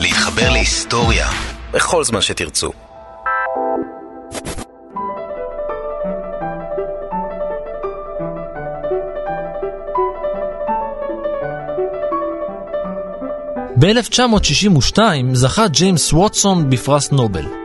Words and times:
להתחבר 0.00 0.50
להיסטוריה 0.50 1.28
בכל 1.72 2.04
זמן 2.04 2.20
שתרצו. 2.20 2.70
ב-1962 13.78 14.98
זכה 15.32 15.68
ג'יימס 15.68 16.12
ווטסון 16.12 16.70
בפרס 16.70 17.12
נובל. 17.12 17.63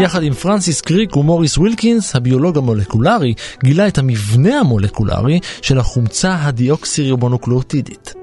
יחד 0.00 0.22
עם 0.22 0.32
פרנסיס 0.32 0.80
קריק 0.80 1.16
ומוריס 1.16 1.58
ווילקינס, 1.58 2.16
הביולוג 2.16 2.58
המולקולרי 2.58 3.34
גילה 3.64 3.88
את 3.88 3.98
המבנה 3.98 4.60
המולקולרי 4.60 5.40
של 5.62 5.78
החומצה 5.78 6.36
הדיאוקסיריבונוקלאוטידית. 6.40 8.14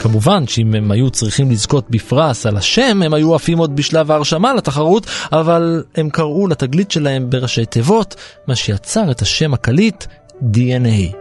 כמובן 0.00 0.46
שאם 0.46 0.74
הם 0.74 0.90
היו 0.90 1.10
צריכים 1.10 1.50
לזכות 1.50 1.90
בפרס 1.90 2.46
על 2.46 2.56
השם, 2.56 3.02
הם 3.02 3.14
היו 3.14 3.34
עפים 3.34 3.58
עוד 3.58 3.76
בשלב 3.76 4.10
ההרשמה 4.10 4.54
לתחרות, 4.54 5.06
אבל 5.32 5.84
הם 5.94 6.10
קראו 6.10 6.46
לתגלית 6.46 6.90
שלהם 6.90 7.30
בראשי 7.30 7.66
תיבות, 7.66 8.16
מה 8.46 8.56
שיצר 8.56 9.10
את 9.10 9.22
השם 9.22 9.54
הקליט 9.54 10.04
DNA. 10.42 11.16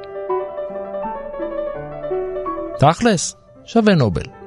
תכלס, 2.79 3.35
שווה 3.65 3.95
נובל. 3.95 4.42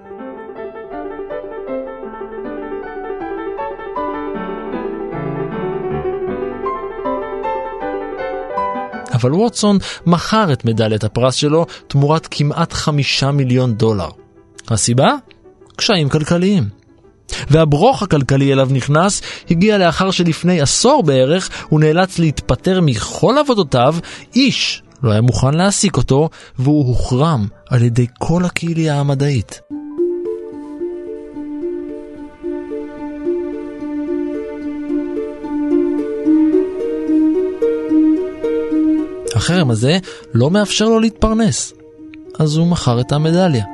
אבל 9.17 9.35
ווטסון 9.35 9.79
מכר 10.07 10.53
את 10.53 10.65
מדליית 10.65 11.05
הפרס 11.05 11.35
שלו 11.35 11.67
תמורת 11.89 12.29
כמעט 12.31 12.73
חמישה 12.73 13.31
מיליון 13.31 13.75
דולר. 13.75 14.09
הסיבה? 14.69 15.15
קשיים 15.77 16.09
כלכליים. 16.09 16.69
והברוך 17.51 18.03
הכלכלי 18.03 18.53
אליו 18.53 18.69
נכנס 18.71 19.23
הגיע 19.51 19.79
לאחר 19.79 20.11
שלפני 20.11 20.61
עשור 20.61 21.03
בערך 21.03 21.51
הוא 21.69 21.81
נאלץ 21.81 22.19
להתפטר 22.19 22.81
מכל 22.81 23.35
עבודותיו, 23.39 23.95
איש 24.35 24.83
לא 25.03 25.11
היה 25.11 25.21
מוכן 25.21 25.55
להעסיק 25.55 25.97
אותו, 25.97 26.29
והוא 26.59 26.87
הוחרם 26.87 27.47
על 27.69 27.83
ידי 27.83 28.07
כל 28.19 28.45
הקהילייה 28.45 29.01
המדעית. 29.01 29.61
החרם 39.47 39.71
הזה 39.71 39.99
לא 40.35 40.51
מאפשר 40.51 40.85
לו 40.89 41.01
להתפרנס, 41.01 41.73
אז 42.39 42.57
הוא 42.57 42.67
מכר 42.67 43.01
את 43.01 43.13
המדליה. 43.13 43.65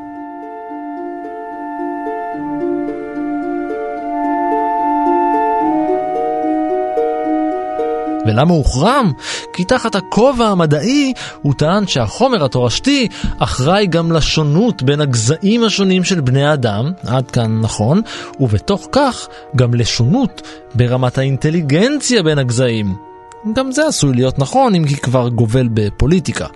ולמה 8.26 8.54
הוחרם? 8.54 9.12
כי 9.52 9.64
תחת 9.64 9.94
הכובע 9.94 10.46
המדעי 10.46 11.12
הוא 11.42 11.54
טען 11.54 11.86
שהחומר 11.86 12.44
התורשתי 12.44 13.08
אחראי 13.38 13.86
גם 13.86 14.12
לשונות 14.12 14.82
בין 14.82 15.00
הגזעים 15.00 15.64
השונים 15.64 16.04
של 16.04 16.20
בני 16.20 16.44
האדם, 16.44 16.92
עד 17.06 17.30
כאן 17.30 17.60
נכון, 17.60 18.00
ובתוך 18.40 18.88
כך 18.92 19.28
גם 19.56 19.74
לשונות 19.74 20.42
ברמת 20.74 21.18
האינטליגנציה 21.18 22.22
בין 22.22 22.38
הגזעים. 22.38 23.11
גם 23.54 23.72
זה 23.72 23.86
עשוי 23.86 24.14
להיות 24.14 24.38
נכון 24.38 24.74
אם 24.74 24.84
כי 24.84 24.96
כבר 24.96 25.28
גובל 25.28 25.68
בפוליטיקה. 25.74 26.46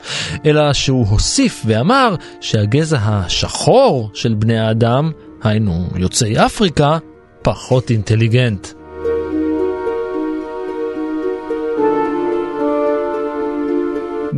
אלא 0.47 0.73
שהוא 0.73 1.06
הוסיף 1.06 1.62
ואמר 1.67 2.15
שהגזע 2.41 2.98
השחור 3.03 4.11
של 4.15 4.34
בני 4.34 4.59
האדם, 4.59 5.10
היינו 5.43 5.87
יוצאי 5.97 6.47
אפריקה, 6.47 6.99
פחות 7.43 7.91
אינטליגנט. 7.91 8.69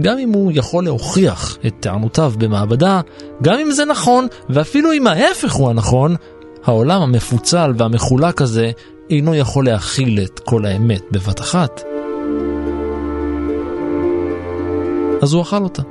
גם 0.02 0.18
אם 0.18 0.32
הוא 0.32 0.52
יכול 0.54 0.84
להוכיח 0.84 1.58
את 1.66 1.74
טענותיו 1.80 2.32
במעבדה, 2.38 3.00
גם 3.42 3.58
אם 3.58 3.70
זה 3.70 3.84
נכון, 3.84 4.26
ואפילו 4.48 4.92
אם 4.92 5.06
ההפך 5.06 5.52
הוא 5.52 5.70
הנכון, 5.70 6.16
העולם 6.64 7.02
המפוצל 7.02 7.72
והמחולק 7.78 8.42
הזה 8.42 8.70
אינו 9.10 9.34
יכול 9.34 9.66
להכיל 9.66 10.20
את 10.24 10.38
כל 10.38 10.66
האמת 10.66 11.02
בבת 11.10 11.40
אחת. 11.40 11.87
אז 15.22 15.32
הוא 15.32 15.42
אכל 15.42 15.62
אותה. 15.62 15.82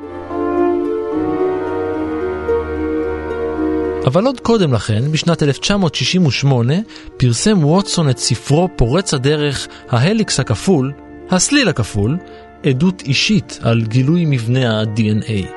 אבל 4.06 4.26
עוד 4.26 4.40
קודם 4.40 4.74
לכן, 4.74 5.12
בשנת 5.12 5.44
1968, 5.44 6.74
פרסם 7.18 7.66
ווטסון 7.66 8.10
את 8.10 8.18
ספרו 8.18 8.70
פורץ 8.76 9.14
הדרך, 9.14 9.68
ההליקס 9.90 10.40
הכפול, 10.40 10.94
הסליל 11.30 11.70
הכפול, 11.70 12.18
עדות 12.66 13.02
אישית 13.02 13.60
על 13.62 13.82
גילוי 13.82 14.26
מבנה 14.26 14.80
ה-DNA. 14.80 15.48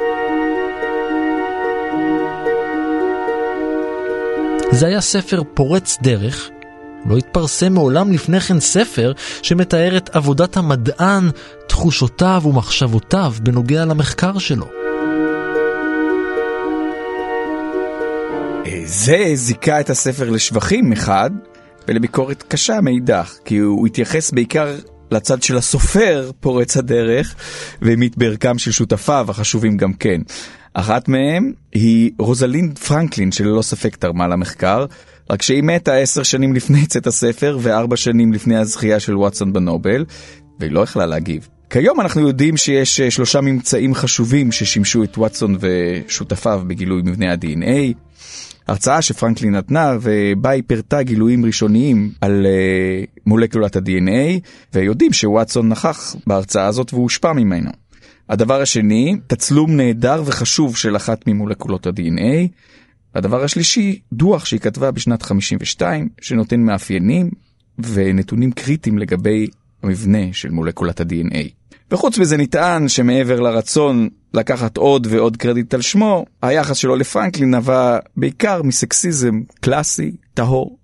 זה 4.71 4.87
היה 4.87 5.01
ספר 5.01 5.43
פורץ 5.55 5.99
דרך, 6.03 6.51
לא 7.07 7.17
התפרסם 7.17 7.73
מעולם 7.73 8.13
לפני 8.13 8.41
כן 8.41 8.61
ספר 8.61 9.13
שמתאר 9.43 9.97
את 9.97 10.17
עבודת 10.17 10.57
המדען, 10.57 11.31
תחושותיו 11.69 12.43
ומחשבותיו 12.45 13.33
בנוגע 13.43 13.85
למחקר 13.85 14.39
שלו. 14.39 14.67
זה 18.85 19.31
זיכה 19.35 19.81
את 19.81 19.91
הספר 19.91 20.31
לשבחים 20.31 20.91
מחד, 20.91 21.31
ולביקורת 21.89 22.45
קשה 22.49 22.81
מאידך, 22.81 23.35
כי 23.45 23.59
הוא 23.59 23.87
התייחס 23.87 24.31
בעיקר 24.31 24.77
לצד 25.11 25.43
של 25.43 25.57
הסופר 25.57 26.31
פורץ 26.41 26.77
הדרך, 26.77 27.35
והעמיד 27.83 28.15
בערכם 28.17 28.59
של 28.59 28.73
שותפיו 28.73 29.27
החשובים 29.29 29.77
גם 29.77 29.93
כן. 29.93 30.21
אחת 30.75 31.09
מהם 31.09 31.53
היא 31.73 32.11
רוזלין 32.19 32.75
פרנקלין, 32.75 33.33
שללא 33.33 33.63
ספק 33.63 33.97
תרמה 33.97 34.29
למחקר, 34.29 34.87
רק 35.31 35.43
שהיא 35.43 35.63
מתה 35.63 35.95
עשר 35.95 36.23
שנים 36.23 36.55
לפני 36.55 36.87
צאת 36.87 37.07
הספר 37.07 37.59
וארבע 37.61 37.97
שנים 37.97 38.33
לפני 38.33 38.57
הזכייה 38.57 39.01
של 39.01 39.17
וואטסון 39.17 39.53
בנובל, 39.53 40.05
והיא 40.61 40.73
לא 40.73 40.81
יכלה 40.81 41.07
להגיב. 41.07 41.49
כיום 41.71 42.01
אנחנו 42.01 42.21
יודעים 42.21 42.57
שיש 42.57 43.01
אה, 43.01 43.11
שלושה 43.11 43.41
ממצאים 43.41 43.95
חשובים 43.95 44.53
ששימשו 44.53 45.05
את 45.05 45.19
וואטסון 45.19 45.57
ושותפיו 45.61 46.63
בגילוי 46.67 47.03
מבנה 47.05 47.33
ה-DNA. 47.33 47.95
הרצאה 48.69 49.03
שפרנקלין 49.03 49.57
נתנה 49.57 49.97
ובה 50.01 50.51
היא 50.51 50.63
פירטה 50.67 51.03
גילויים 51.03 51.45
ראשוניים 51.45 52.13
על 52.21 52.47
uh, 52.47 53.21
מולקולת 53.27 53.77
ה-DNA 53.77 54.41
ויודעים 54.75 55.13
שוואטסון 55.13 55.69
נכח 55.69 56.17
בהרצאה 56.27 56.67
הזאת 56.67 56.93
והוא 56.93 57.03
הושפע 57.03 57.33
ממנו. 57.33 57.71
הדבר 58.29 58.61
השני, 58.61 59.17
תצלום 59.27 59.77
נהדר 59.77 60.23
וחשוב 60.27 60.77
של 60.77 60.97
אחת 60.97 61.27
ממולקולות 61.27 61.87
ה-DNA. 61.87 62.49
הדבר 63.15 63.45
השלישי, 63.45 64.01
דוח 64.13 64.45
שהיא 64.45 64.61
כתבה 64.61 64.91
בשנת 64.91 65.23
52 65.23 66.09
שנותן 66.21 66.61
מאפיינים 66.61 67.31
ונתונים 67.79 68.53
קריטיים 68.53 68.99
לגבי 68.99 69.47
המבנה 69.83 70.33
של 70.33 70.51
מולקולת 70.51 71.01
ה-DNA. 71.01 71.49
וחוץ 71.91 72.19
מזה 72.19 72.37
נטען 72.37 72.89
שמעבר 72.89 73.41
לרצון 73.41 74.09
לקחת 74.35 74.77
עוד 74.77 75.07
ועוד 75.11 75.37
קרדיט 75.37 75.75
על 75.75 75.83
שמו, 75.83 76.25
היחס 76.43 76.77
שלו 76.77 76.97
לפרנקלין 76.97 77.55
נבע 77.55 77.99
בעיקר 78.17 78.63
מסקסיזם 78.63 79.41
קלאסי, 79.61 80.13
טהור. 80.35 80.80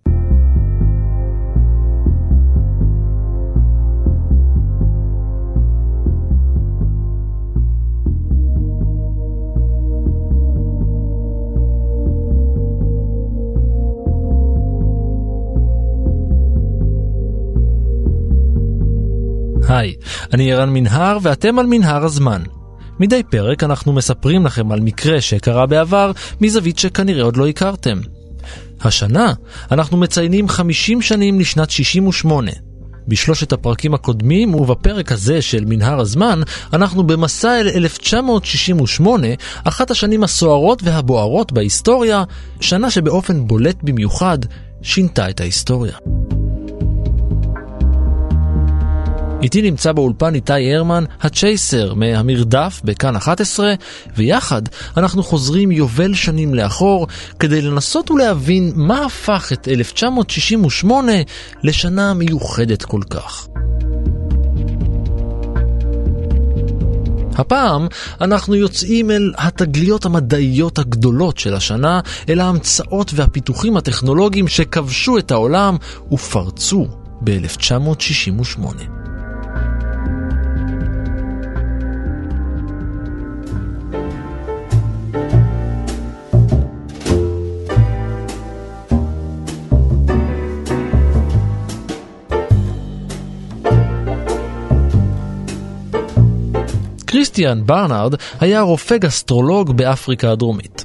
היי, 19.69 19.95
אני 20.33 20.53
ערן 20.53 20.71
מנהר 20.71 21.19
ואתם 21.23 21.59
על 21.59 21.67
מנהר 21.67 22.05
הזמן. 22.05 22.43
מדי 23.01 23.23
פרק 23.31 23.65
אנחנו 23.65 23.93
מספרים 23.93 24.47
לכם 24.47 24.73
על 24.73 24.81
מקרה 24.81 25.21
שקרה 25.21 25.67
בעבר 25.67 26.13
מזווית 26.41 26.79
שכנראה 26.79 27.23
עוד 27.23 27.37
לא 27.37 27.49
הכרתם. 27.49 27.99
השנה 28.81 29.33
אנחנו 29.71 29.97
מציינים 29.97 30.49
50 30.49 31.03
שנים 31.03 31.41
לשנת 31.41 31.71
68. 31.71 32.51
בשלושת 33.09 33.53
הפרקים 33.53 33.95
הקודמים 33.95 34.55
ובפרק 34.55 35.13
הזה 35.13 35.43
של 35.43 35.65
מנהר 35.65 36.01
הזמן, 36.01 36.41
אנחנו 36.73 37.05
במסע 37.05 37.61
אל 37.61 37.69
1968, 37.69 39.29
אחת 39.65 39.91
השנים 39.91 40.25
הסוערות 40.25 40.83
והבוערות 40.83 41.53
בהיסטוריה, 41.53 42.25
שנה 42.61 42.91
שבאופן 42.91 43.47
בולט 43.47 43.77
במיוחד 43.83 44.39
שינתה 44.83 45.31
את 45.31 45.41
ההיסטוריה. 45.41 45.97
איתי 49.43 49.63
נמצא 49.63 49.93
באולפן 49.93 50.35
איתי 50.35 50.75
הרמן, 50.75 51.05
הצ'ייסר 51.21 51.95
מהמרדף 51.95 52.81
בכאן 52.85 53.17
11, 53.17 53.75
ויחד 54.17 54.63
אנחנו 54.97 55.23
חוזרים 55.23 55.73
יובל 55.73 56.15
שנים 56.15 56.55
לאחור 56.55 57.07
כדי 57.39 57.63
לנסות 57.63 58.11
ולהבין 58.11 58.73
מה 58.75 59.05
הפך 59.05 59.53
את 59.53 59.69
1968 59.69 61.13
לשנה 61.63 62.15
מיוחדת 62.15 62.83
כל 62.83 63.01
כך. 63.11 63.49
הפעם 67.35 67.87
אנחנו 68.21 68.55
יוצאים 68.55 69.11
אל 69.11 69.33
התגליות 69.37 70.05
המדעיות 70.05 70.79
הגדולות 70.79 71.39
של 71.39 71.55
השנה, 71.55 72.01
אל 72.29 72.41
ההמצאות 72.41 73.13
והפיתוחים 73.15 73.77
הטכנולוגיים 73.77 74.49
שכבשו 74.49 75.19
את 75.19 75.31
העולם 75.31 75.77
ופרצו 76.13 76.87
ב-1968. 77.25 78.96
כריסטיאן 97.17 97.67
ברנארד 97.67 98.15
היה 98.41 98.61
רופא 98.61 98.97
גסטרולוג 98.97 99.77
באפריקה 99.77 100.33
הדרומית. 100.33 100.85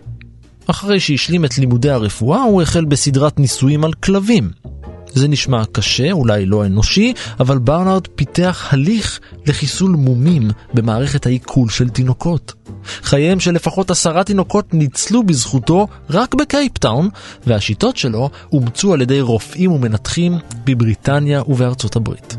אחרי 0.67 0.99
שהשלים 0.99 1.45
את 1.45 1.57
לימודי 1.57 1.89
הרפואה 1.89 2.41
הוא 2.41 2.61
החל 2.61 2.85
בסדרת 2.85 3.39
ניסויים 3.39 3.83
על 3.83 3.93
כלבים. 3.93 4.51
זה 5.13 5.27
נשמע 5.27 5.63
קשה, 5.71 6.11
אולי 6.11 6.45
לא 6.45 6.65
אנושי, 6.65 7.13
אבל 7.39 7.57
ברנארד 7.57 8.07
פיתח 8.15 8.67
הליך 8.71 9.19
לחיסול 9.45 9.91
מומים 9.91 10.49
במערכת 10.73 11.25
העיכול 11.25 11.69
של 11.69 11.89
תינוקות. 11.89 12.53
חייהם 12.85 13.39
של 13.39 13.51
לפחות 13.51 13.91
עשרה 13.91 14.23
תינוקות 14.23 14.73
ניצלו 14.73 15.23
בזכותו 15.23 15.87
רק 16.09 16.35
בקייפטאון, 16.35 17.09
והשיטות 17.47 17.97
שלו 17.97 18.29
אומצו 18.51 18.93
על 18.93 19.01
ידי 19.01 19.21
רופאים 19.21 19.71
ומנתחים 19.71 20.37
בבריטניה 20.65 21.41
ובארצות 21.47 21.95
הברית. 21.95 22.37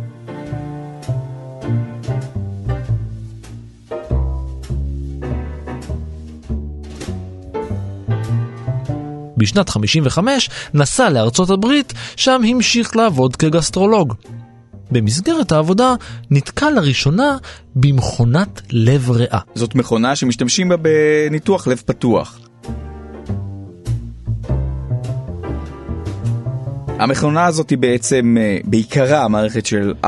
בשנת 9.42 9.68
55 9.68 10.50
נסע 10.74 11.10
לארצות 11.10 11.50
הברית, 11.50 11.92
שם 12.16 12.40
המשיך 12.48 12.96
לעבוד 12.96 13.36
כגסטרולוג. 13.36 14.14
במסגרת 14.90 15.52
העבודה 15.52 15.94
נתקע 16.30 16.70
לראשונה 16.70 17.36
במכונת 17.74 18.62
לב 18.70 19.10
ריאה. 19.10 19.38
זאת 19.54 19.74
מכונה 19.74 20.16
שמשתמשים 20.16 20.68
בה 20.68 20.76
בניתוח 20.76 21.66
לב 21.66 21.82
פתוח. 21.86 22.38
המכונה 26.98 27.46
הזאת 27.46 27.70
היא 27.70 27.78
בעצם 27.78 28.36
אה, 28.40 28.58
בעיקרה 28.64 29.28
מערכת 29.28 29.66
של 29.66 29.94
4-5 30.04 30.06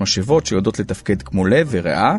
משאבות 0.00 0.46
שיודעות 0.46 0.78
לתפקד 0.78 1.22
כמו 1.22 1.46
לב 1.46 1.68
וריאה, 1.70 2.16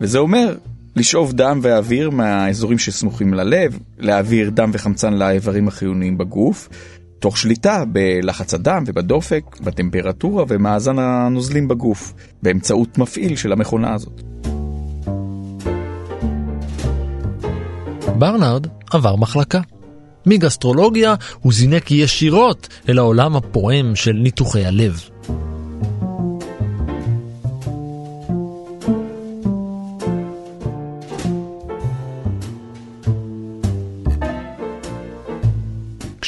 וזה 0.00 0.18
אומר 0.18 0.54
לשאוב 0.96 1.32
דם 1.32 1.58
ואוויר 1.62 2.10
מהאזורים 2.10 2.78
שסמוכים 2.78 3.34
ללב, 3.34 3.78
להעביר 3.98 4.50
דם 4.50 4.70
וחמצן 4.72 5.14
לאיברים 5.14 5.68
החיוניים 5.68 6.18
בגוף, 6.18 6.68
תוך 7.18 7.38
שליטה 7.38 7.84
בלחץ 7.92 8.54
הדם 8.54 8.84
ובדופק, 8.86 9.56
בטמפרטורה 9.60 10.44
ומאזן 10.48 10.98
הנוזלים 10.98 11.68
בגוף, 11.68 12.14
באמצעות 12.42 12.98
מפעיל 12.98 13.36
של 13.36 13.52
המכונה 13.52 13.94
הזאת. 13.94 14.22
ברנרד 18.18 18.66
עבר 18.90 19.16
מחלקה. 19.16 19.60
מגסטרולוגיה 20.26 21.14
הוא 21.40 21.52
זינק 21.52 21.90
ישירות 21.90 22.68
אל 22.88 22.98
העולם 22.98 23.36
הפועם 23.36 23.96
של 23.96 24.12
ניתוחי 24.12 24.64
הלב. 24.64 25.00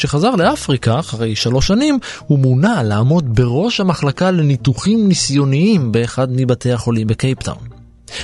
כשחזר 0.02 0.31
לאפריקה, 0.31 0.99
אחרי 0.99 1.37
שלוש 1.37 1.66
שנים, 1.66 1.99
הוא 2.26 2.38
מונה 2.38 2.82
לעמוד 2.82 3.34
בראש 3.34 3.81
המחלקה 3.81 4.31
לניתוחים 4.31 5.08
ניסיוניים 5.08 5.93
באחד 5.93 6.28
מבתי 6.31 6.72
החולים 6.72 7.06
בקייפטאון. 7.06 7.69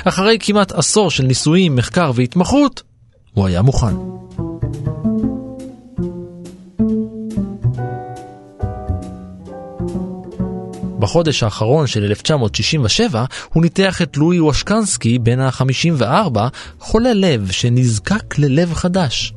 אחרי 0.04 0.36
כמעט 0.40 0.72
עשור 0.72 1.10
של 1.10 1.25
ניסויים, 1.25 1.76
מחקר 1.76 2.10
והתמחות, 2.14 2.82
הוא 3.34 3.46
היה 3.46 3.62
מוכן. 3.62 3.94
בחודש 10.98 11.42
האחרון 11.42 11.86
של 11.86 12.04
1967 12.04 13.25
הוא 13.52 13.62
ניתח 13.62 14.02
את 14.02 14.16
לואי 14.16 14.40
וושקנסקי 14.40 15.19
בן 15.19 15.40
ה-54, 15.40 16.38
חולה 16.78 17.14
לב 17.14 17.50
שנזקק 17.50 18.38
ללב 18.38 18.75
חדש. 18.75 19.32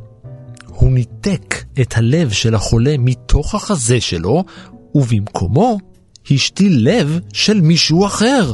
הוא 0.81 0.91
ניתק 0.91 1.55
את 1.81 1.93
הלב 1.97 2.29
של 2.31 2.55
החולה 2.55 2.95
מתוך 2.99 3.55
החזה 3.55 4.01
שלו, 4.01 4.43
ובמקומו 4.95 5.77
השתיל 6.31 6.89
לב 6.89 7.19
של 7.33 7.61
מישהו 7.61 8.05
אחר. 8.05 8.53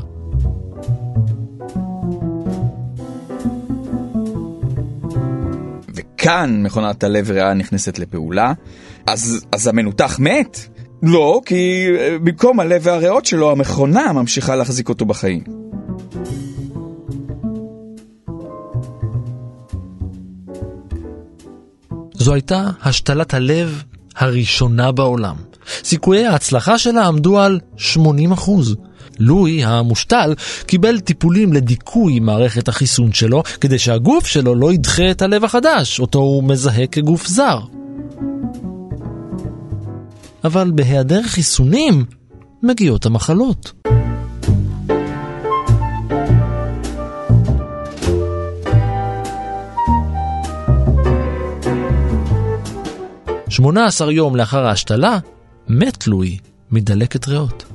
וכאן 5.95 6.63
מכונת 6.63 7.03
הלב 7.03 7.31
ריאה 7.31 7.53
נכנסת 7.53 7.99
לפעולה, 7.99 8.53
אז, 9.05 9.45
אז 9.51 9.67
המנותח 9.67 10.19
מת? 10.19 10.59
לא, 11.03 11.41
כי 11.45 11.87
אה, 11.99 12.17
במקום 12.23 12.59
הלב 12.59 12.81
והריאות 12.83 13.25
שלו, 13.25 13.51
המכונה 13.51 14.13
ממשיכה 14.13 14.55
להחזיק 14.55 14.89
אותו 14.89 15.05
בחיים. 15.05 15.43
זו 22.27 22.33
הייתה 22.33 22.69
השתלת 22.83 23.33
הלב 23.33 23.83
הראשונה 24.15 24.91
בעולם. 24.91 25.35
סיכויי 25.83 26.25
ההצלחה 26.25 26.77
שלה 26.77 27.07
עמדו 27.07 27.39
על 27.39 27.59
80%. 27.77 28.51
לואי 29.19 29.63
המושתל 29.63 30.33
קיבל 30.65 30.99
טיפולים 30.99 31.53
לדיכוי 31.53 32.19
מערכת 32.19 32.67
החיסון 32.67 33.13
שלו 33.13 33.43
כדי 33.61 33.79
שהגוף 33.79 34.25
שלו 34.25 34.55
לא 34.55 34.73
ידחה 34.73 35.11
את 35.11 35.21
הלב 35.21 35.43
החדש, 35.43 35.99
אותו 35.99 36.19
הוא 36.19 36.43
מזהה 36.43 36.87
כגוף 36.87 37.27
זר. 37.27 37.59
אבל 40.43 40.71
בהיעדר 40.75 41.23
חיסונים 41.23 42.05
מגיעות 42.63 43.05
המחלות. 43.05 43.96
18 53.57 54.11
יום 54.11 54.35
לאחר 54.35 54.65
ההשתלה, 54.65 55.19
מת 55.67 56.07
לואי 56.07 56.37
מדלקת 56.71 57.27
ריאות. 57.27 57.65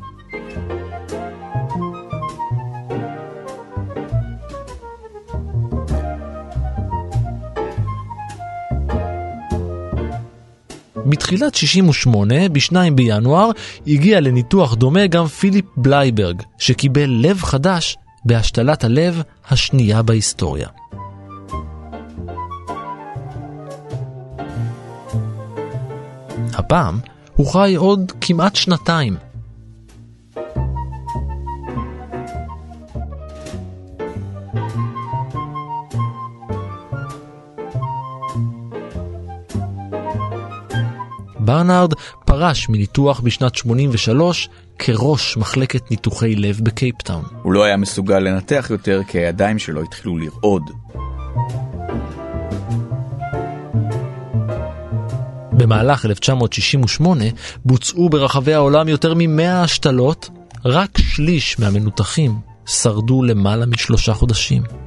בתחילת 11.06 11.54
68, 11.54 12.48
ב-2 12.48 12.74
בינואר, 12.94 13.50
הגיע 13.86 14.20
לניתוח 14.20 14.74
דומה 14.74 15.06
גם 15.06 15.26
פיליפ 15.26 15.64
בלייברג, 15.76 16.42
שקיבל 16.58 17.10
לב 17.10 17.42
חדש 17.42 17.96
בהשתלת 18.24 18.84
הלב 18.84 19.22
השנייה 19.50 20.02
בהיסטוריה. 20.02 20.68
הפעם 26.54 26.98
הוא 27.36 27.52
חי 27.52 27.74
עוד 27.74 28.12
כמעט 28.20 28.56
שנתיים. 28.56 29.16
ברנארד 41.44 41.92
פרש 42.26 42.68
מניתוח 42.68 43.20
בשנת 43.20 43.54
83 43.54 44.48
כראש 44.78 45.36
מחלקת 45.36 45.90
ניתוחי 45.90 46.36
לב 46.36 46.60
בקייפטאון. 46.62 47.24
הוא 47.42 47.52
לא 47.52 47.64
היה 47.64 47.76
מסוגל 47.76 48.18
לנתח 48.18 48.66
יותר 48.70 49.00
כי 49.06 49.18
הידיים 49.18 49.58
שלו 49.58 49.82
התחילו 49.82 50.18
לרעוד. 50.18 50.70
במהלך 55.62 56.06
1968 56.06 57.24
בוצעו 57.64 58.08
ברחבי 58.08 58.54
העולם 58.54 58.88
יותר 58.88 59.14
מ-100 59.14 59.42
השתלות, 59.42 60.30
רק 60.64 60.98
שליש 60.98 61.58
מהמנותחים 61.58 62.34
שרדו 62.66 63.22
למעלה 63.22 63.66
משלושה 63.66 64.14
חודשים. 64.14 64.81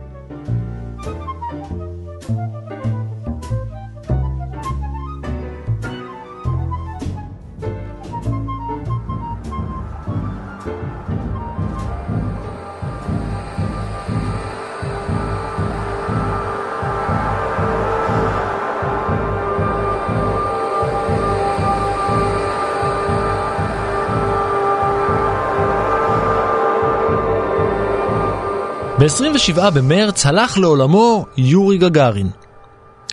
ב-27 29.05 29.69
במרץ 29.69 30.25
הלך 30.25 30.57
לעולמו 30.57 31.25
יורי 31.37 31.77
גגארין. 31.77 32.29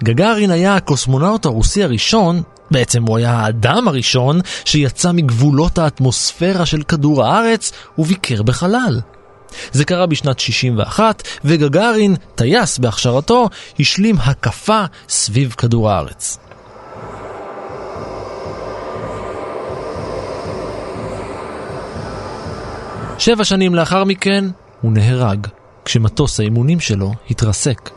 גגארין 0.05 0.51
היה 0.51 0.77
הקוסמונאוט 0.77 1.47
הרוסי 1.47 1.85
הראשון, 1.85 2.43
בעצם 2.71 3.03
הוא 3.03 3.19
היה 3.19 3.33
האדם 3.33 3.89
הראשון, 3.89 4.41
שיצא 4.65 5.13
מגבולות 5.13 5.79
האטמוספירה 5.79 6.67
של 6.67 6.83
כדור 6.83 7.25
הארץ 7.25 7.73
וביקר 7.99 8.43
בחלל. 8.43 9.01
זה 9.73 9.85
קרה 9.85 10.07
בשנת 10.07 10.39
61, 10.39 11.23
וגגארין, 11.45 12.17
טייס 12.35 12.79
בהכשרתו, 12.79 13.49
השלים 13.81 14.17
הקפה 14.19 14.85
סביב 15.09 15.55
כדור 15.59 15.91
הארץ. 15.91 16.39
שבע 23.19 23.45
שנים 23.45 23.75
לאחר 23.75 24.05
מכן, 24.05 24.45
הוא 24.81 24.93
נהרג. 24.93 25.47
כשמטוס 25.85 26.41
האימונים 26.41 26.81
שלו 26.81 27.13
התרסק. 27.31 27.91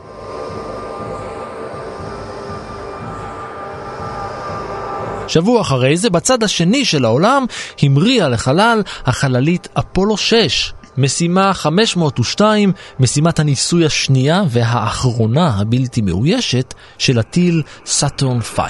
שבוע 5.28 5.60
אחרי 5.60 5.96
זה, 5.96 6.10
בצד 6.10 6.42
השני 6.42 6.84
של 6.84 7.04
העולם, 7.04 7.44
המריאה 7.82 8.28
לחלל 8.28 8.82
החללית 9.06 9.68
אפולו 9.78 10.16
6, 10.16 10.72
משימה 10.98 11.54
502, 11.54 12.72
משימת 13.00 13.38
הניסוי 13.38 13.86
השנייה 13.86 14.42
והאחרונה 14.50 15.50
הבלתי 15.60 16.00
מאוישת 16.00 16.74
של 16.98 17.18
הטיל 17.18 17.62
סאטורן 17.86 18.40
5. 18.40 18.66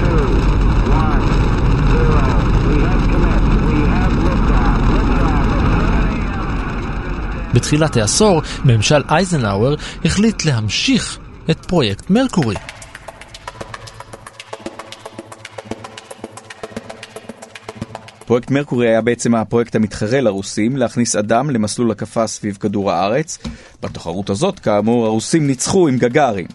two, 0.00 0.24
one, 1.04 1.22
zero. 1.92 2.24
We 2.68 2.76
have 2.88 3.02
commit. 3.12 3.42
We 3.70 3.78
have 3.94 4.12
liftoff. 4.26 4.80
Liftoff. 4.96 5.44
בתחילת 7.54 7.96
העשור, 7.96 8.42
ממשל 8.64 9.02
אייזנהאואר 9.08 9.74
החליט 10.04 10.44
להמשיך 10.44 11.18
את 11.50 11.66
פרויקט 11.66 12.10
מרקורי. 12.10 12.56
פרויקט 18.34 18.50
מרקורי 18.50 18.88
היה 18.88 19.00
בעצם 19.00 19.34
הפרויקט 19.34 19.76
המתחרה 19.76 20.20
לרוסים 20.20 20.76
להכניס 20.76 21.16
אדם 21.16 21.50
למסלול 21.50 21.90
הקפה 21.90 22.26
סביב 22.26 22.56
כדור 22.60 22.92
הארץ. 22.92 23.38
בתחרות 23.82 24.30
הזאת, 24.30 24.60
כאמור, 24.60 25.06
הרוסים 25.06 25.46
ניצחו 25.46 25.88
עם 25.88 25.98
גגארין. 25.98 26.46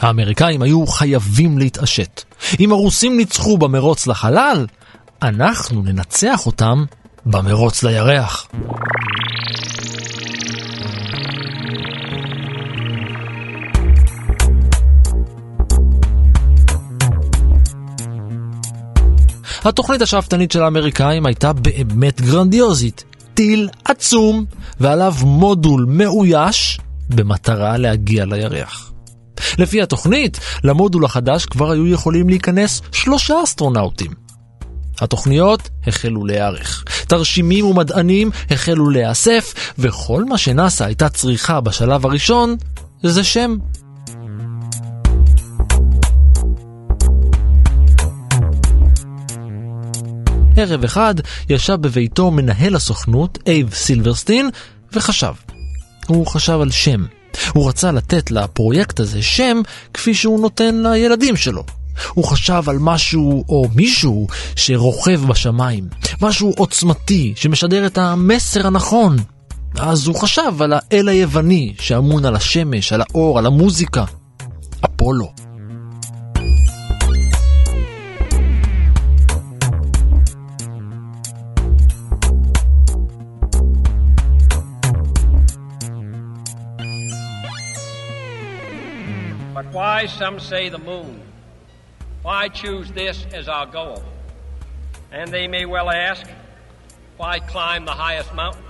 האמריקאים 0.00 0.62
היו 0.62 0.86
חייבים 0.86 1.58
להתעשת. 1.58 2.22
אם 2.60 2.72
הרוסים 2.72 3.16
ניצחו 3.16 3.58
במרוץ 3.58 4.06
לחלל, 4.06 4.66
אנחנו 5.22 5.82
ננצח 5.82 6.46
אותם 6.46 6.84
במרוץ 7.26 7.82
לירח. 7.82 8.48
התוכנית 19.64 20.02
השאפתנית 20.02 20.52
של 20.52 20.62
האמריקאים 20.62 21.26
הייתה 21.26 21.52
באמת 21.52 22.20
גרנדיוזית. 22.20 23.04
טיל 23.34 23.68
עצום, 23.84 24.44
ועליו 24.80 25.14
מודול 25.22 25.86
מאויש, 25.88 26.78
במטרה 27.08 27.76
להגיע 27.76 28.24
לירח. 28.24 28.92
לפי 29.58 29.82
התוכנית, 29.82 30.40
למודול 30.64 31.04
החדש 31.04 31.46
כבר 31.46 31.70
היו 31.70 31.86
יכולים 31.86 32.28
להיכנס 32.28 32.82
שלושה 32.92 33.34
אסטרונאוטים. 33.44 34.10
התוכניות 35.00 35.68
החלו 35.86 36.24
להיערך, 36.24 36.84
תרשימים 37.08 37.64
ומדענים 37.64 38.30
החלו 38.50 38.90
להיאסף, 38.90 39.54
וכל 39.78 40.24
מה 40.24 40.38
שנאס"א 40.38 40.84
הייתה 40.84 41.08
צריכה 41.08 41.60
בשלב 41.60 42.06
הראשון 42.06 42.56
זה 43.02 43.24
שם. 43.24 43.56
ערב 50.56 50.84
אחד 50.84 51.14
ישב 51.48 51.74
בביתו 51.80 52.30
מנהל 52.30 52.76
הסוכנות, 52.76 53.38
אייב 53.46 53.74
סילברסטין, 53.74 54.50
וחשב. 54.92 55.32
הוא 56.06 56.26
חשב 56.26 56.58
על 56.60 56.70
שם. 56.70 57.04
הוא 57.52 57.68
רצה 57.68 57.92
לתת 57.92 58.30
לפרויקט 58.30 59.00
הזה 59.00 59.22
שם 59.22 59.60
כפי 59.94 60.14
שהוא 60.14 60.40
נותן 60.40 60.82
לילדים 60.82 61.36
שלו. 61.36 61.64
הוא 62.14 62.24
חשב 62.24 62.62
על 62.66 62.76
משהו 62.80 63.44
או 63.48 63.68
מישהו 63.74 64.26
שרוכב 64.56 65.20
בשמיים, 65.26 65.88
משהו 66.22 66.54
עוצמתי 66.56 67.32
שמשדר 67.36 67.86
את 67.86 67.98
המסר 67.98 68.66
הנכון. 68.66 69.16
אז 69.78 70.06
הוא 70.06 70.14
חשב 70.14 70.62
על 70.62 70.72
האל 70.72 71.08
היווני 71.08 71.74
שאמון 71.80 72.24
על 72.24 72.36
השמש, 72.36 72.92
על 72.92 73.00
האור, 73.00 73.38
על 73.38 73.46
המוזיקה. 73.46 74.04
אפולו. 74.84 75.32
Why, 89.72 90.04
some 90.04 90.38
say 90.38 90.68
the 90.68 90.76
moon. 90.76 91.22
Why 92.20 92.48
choose 92.48 92.92
this 92.92 93.24
as 93.32 93.48
our 93.48 93.64
goal? 93.64 94.04
And 95.10 95.32
they 95.32 95.48
may 95.48 95.64
well 95.64 95.88
ask, 95.88 96.26
why 97.16 97.38
climb 97.38 97.86
the 97.86 97.92
highest 97.92 98.34
mountain? 98.34 98.62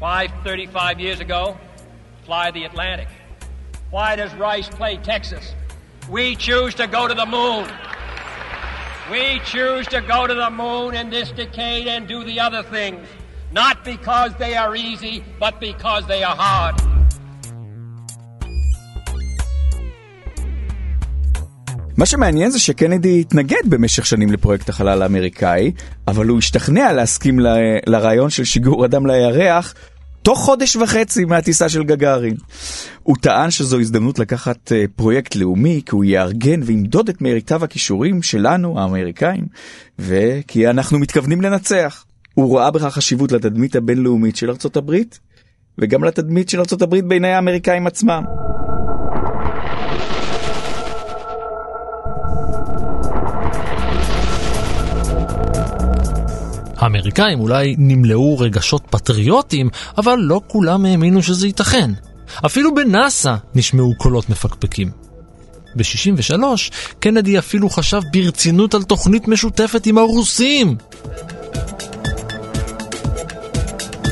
Why, 0.00 0.28
35 0.44 1.00
years 1.00 1.20
ago, 1.20 1.56
fly 2.26 2.50
the 2.50 2.64
Atlantic? 2.64 3.08
Why 3.88 4.14
does 4.14 4.34
Rice 4.34 4.68
play 4.68 4.98
Texas? 4.98 5.54
We 6.10 6.36
choose 6.36 6.74
to 6.74 6.86
go 6.86 7.08
to 7.08 7.14
the 7.14 7.24
moon. 7.24 7.66
We 9.10 9.40
choose 9.46 9.86
to 9.86 10.02
go 10.02 10.26
to 10.26 10.34
the 10.34 10.50
moon 10.50 10.94
in 10.94 11.08
this 11.08 11.30
decade 11.30 11.86
and 11.86 12.06
do 12.06 12.24
the 12.24 12.40
other 12.40 12.62
things, 12.62 13.08
not 13.52 13.86
because 13.86 14.34
they 14.34 14.54
are 14.54 14.76
easy, 14.76 15.24
but 15.40 15.60
because 15.60 16.06
they 16.06 16.22
are 16.22 16.36
hard. 16.36 16.93
מה 21.96 22.06
שמעניין 22.06 22.50
זה 22.50 22.58
שקנדי 22.58 23.20
התנגד 23.20 23.62
במשך 23.66 24.06
שנים 24.06 24.32
לפרויקט 24.32 24.68
החלל 24.68 25.02
האמריקאי, 25.02 25.72
אבל 26.08 26.26
הוא 26.26 26.38
השתכנע 26.38 26.92
להסכים 26.92 27.40
ל... 27.40 27.46
לרעיון 27.86 28.30
של 28.30 28.44
שיגור 28.44 28.84
אדם 28.84 29.06
לירח 29.06 29.74
תוך 30.22 30.38
חודש 30.38 30.76
וחצי 30.76 31.24
מהטיסה 31.24 31.68
של 31.68 31.84
גגארין. 31.84 32.34
הוא 33.02 33.16
טען 33.20 33.50
שזו 33.50 33.80
הזדמנות 33.80 34.18
לקחת 34.18 34.72
אה, 34.72 34.84
פרויקט 34.96 35.36
לאומי, 35.36 35.80
כי 35.86 35.90
הוא 35.94 36.04
יארגן 36.04 36.60
וימדוד 36.62 37.08
את 37.08 37.20
מיטב 37.20 37.64
הכישורים 37.64 38.22
שלנו, 38.22 38.80
האמריקאים, 38.80 39.46
וכי 39.98 40.70
אנחנו 40.70 40.98
מתכוונים 40.98 41.40
לנצח. 41.40 42.04
הוא 42.34 42.58
ראה 42.58 42.70
בכך 42.70 42.94
חשיבות 42.94 43.32
לתדמית 43.32 43.76
הבינלאומית 43.76 44.36
של 44.36 44.50
ארצות 44.50 44.76
הברית, 44.76 45.18
וגם 45.78 46.04
לתדמית 46.04 46.48
של 46.48 46.58
ארצות 46.58 46.82
הברית 46.82 47.04
בעיני 47.04 47.32
האמריקאים 47.32 47.86
עצמם. 47.86 48.24
האמריקאים 56.94 57.40
אולי 57.40 57.74
נמלאו 57.78 58.38
רגשות 58.38 58.82
פטריוטיים, 58.90 59.68
אבל 59.98 60.18
לא 60.18 60.40
כולם 60.46 60.84
האמינו 60.84 61.22
שזה 61.22 61.46
ייתכן. 61.46 61.90
אפילו 62.46 62.74
בנאסא 62.74 63.34
נשמעו 63.54 63.94
קולות 63.98 64.30
מפקפקים. 64.30 64.90
ב-63, 65.76 66.42
קנדי 66.98 67.38
אפילו 67.38 67.70
חשב 67.70 68.00
ברצינות 68.12 68.74
על 68.74 68.82
תוכנית 68.82 69.28
משותפת 69.28 69.86
עם 69.86 69.98
הרוסים. 69.98 70.76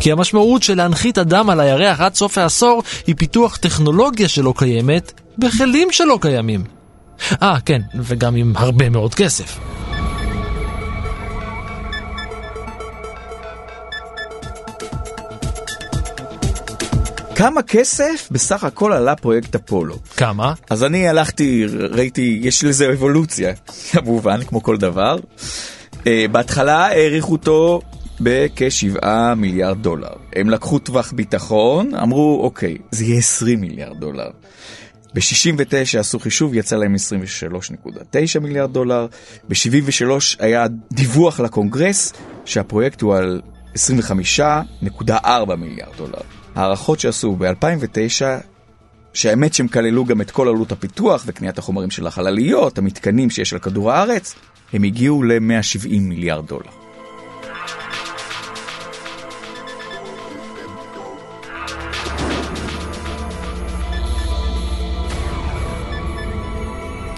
כי 0.01 0.13
המשמעות 0.13 0.63
של 0.63 0.77
להנחית 0.77 1.19
אדם 1.19 1.51
על 1.51 1.61
הירח 1.61 2.01
עד 2.01 2.15
סוף 2.15 2.39
העשור 2.39 2.83
היא 3.07 3.15
פיתוח 3.19 3.57
טכנולוגיה 3.57 4.29
שלא 4.29 4.55
קיימת 4.57 5.21
בכלים 5.39 5.89
שלא 5.93 6.19
קיימים. 6.21 6.65
אה, 7.43 7.61
כן, 7.65 7.83
וגם 7.95 8.37
עם 8.37 8.53
הרבה 8.57 8.89
מאוד 8.91 9.15
כסף. 9.15 9.59
כמה 17.43 17.63
כסף 17.63 18.29
בסך 18.31 18.65
הכל 18.65 18.93
עלה 18.93 19.17
פרויקט 19.17 19.55
אפולו? 19.55 19.97
כמה? 20.17 20.55
אז 20.71 20.85
אני 20.85 21.09
הלכתי, 21.09 21.67
ראיתי, 21.91 22.41
יש 22.43 22.65
לזה 22.65 22.93
אבולוציה, 22.93 23.53
כמובן, 23.93 24.45
כמו 24.45 24.63
כל 24.63 24.77
דבר. 24.77 25.17
Uh, 25.93 26.07
בהתחלה 26.33 26.87
העריכו 26.87 27.33
אותו 27.33 27.81
בכ-7 28.21 29.07
מיליארד 29.37 29.83
דולר. 29.83 30.13
הם 30.37 30.51
לקחו 30.51 30.79
טווח 30.79 31.13
ביטחון, 31.13 31.95
אמרו, 31.95 32.41
אוקיי, 32.45 32.77
זה 32.91 33.05
יהיה 33.05 33.19
20 33.19 33.61
מיליארד 33.61 34.01
דולר. 34.01 34.31
ב-69 35.15 35.99
עשו 35.99 36.19
חישוב, 36.19 36.55
יצא 36.55 36.77
להם 36.77 36.95
23.9 36.95 38.39
מיליארד 38.41 38.73
דולר. 38.73 39.07
ב-73 39.49 40.05
היה 40.39 40.67
דיווח 40.93 41.41
לקונגרס 41.41 42.13
שהפרויקט 42.45 43.01
הוא 43.01 43.17
על 43.17 43.41
25.4 43.77 45.55
מיליארד 45.59 45.97
דולר. 45.97 46.42
הערכות 46.55 47.01
שעשו 47.01 47.37
ב-2009, 47.37 48.23
שהאמת 49.15 49.55
שהם 49.55 49.69
כללו 49.69 50.05
גם 50.05 50.21
את 50.21 50.31
כל 50.31 50.49
עלות 50.49 50.73
הפיתוח 50.73 51.23
וקניית 51.27 51.59
החומרים 51.59 51.91
של 51.91 52.07
החלליות, 52.07 52.79
המתקנים 52.79 53.31
שיש 53.31 53.53
על 53.53 53.59
כדור 53.59 53.93
הארץ, 53.93 54.35
הם 54.73 54.83
הגיעו 54.83 55.23
ל-170 55.23 56.01
מיליארד 56.01 56.47
דולר. 56.47 56.71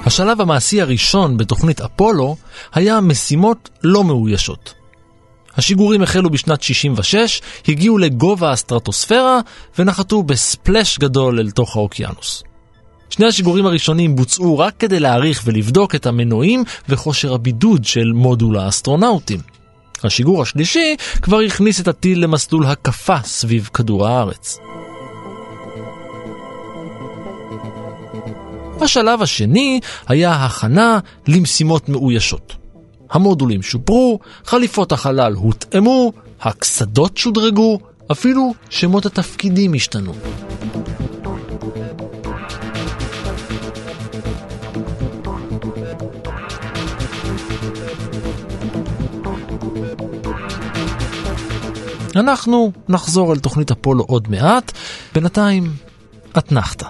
השלב 0.07 0.41
המעשי 0.41 0.81
הראשון 0.81 1.37
בתוכנית 1.37 1.81
אפולו 1.81 2.37
היה 2.75 3.01
משימות 3.01 3.71
לא 3.83 4.05
מאוישות. 4.05 4.84
השיגורים 5.57 6.03
החלו 6.03 6.31
בשנת 6.31 6.63
66, 6.63 7.41
הגיעו 7.69 7.99
לגובה 7.99 8.51
הסטרטוספירה 8.51 9.41
ונחתו 9.79 10.23
בספלש 10.23 10.99
גדול 10.99 11.41
אל 11.41 11.51
תוך 11.51 11.77
האוקיינוס. 11.77 12.43
שני 13.11 13.27
השיגורים 13.27 13.67
הראשונים 13.67 14.17
בוצעו 14.17 14.59
רק 14.59 14.75
כדי 14.79 15.01
להעריך 15.01 15.43
ולבדוק 15.45 15.95
את 15.95 16.07
המנועים 16.07 16.65
וכושר 16.89 17.35
הבידוד 17.35 17.85
של 17.85 18.13
מודול 18.15 18.59
האסטרונאוטים. 18.59 19.41
השיגור 20.05 20.43
השלישי 20.43 20.97
כבר 21.23 21.41
הכניס 21.41 21.81
את 21.81 21.89
הטיל 21.89 22.23
למסלול 22.25 22.67
הקפה 22.67 23.17
סביב 23.25 23.71
כדור 23.73 24.07
הארץ. 24.07 24.59
השלב 28.81 29.23
השני 29.23 29.81
היה 30.09 30.45
הכנה 30.45 30.99
למשימות 31.29 31.89
מאוישות. 31.89 32.64
המודולים 33.11 33.63
שופרו, 33.63 34.19
חליפות 34.45 34.93
החלל 34.93 35.33
הותאמו, 35.33 36.13
הקסדות 36.41 37.17
שודרגו, 37.17 37.79
אפילו 38.13 38.55
שמות 38.71 39.07
התפקידים 39.07 39.75
השתנו. 39.75 40.13
אנחנו 52.17 52.73
נחזור 52.89 53.33
אל 53.33 53.39
תוכנית 53.39 53.71
אפולו 53.71 54.05
עוד 54.05 54.29
מעט, 54.31 54.73
בינתיים 55.15 55.73
אתנחתא. 56.39 56.87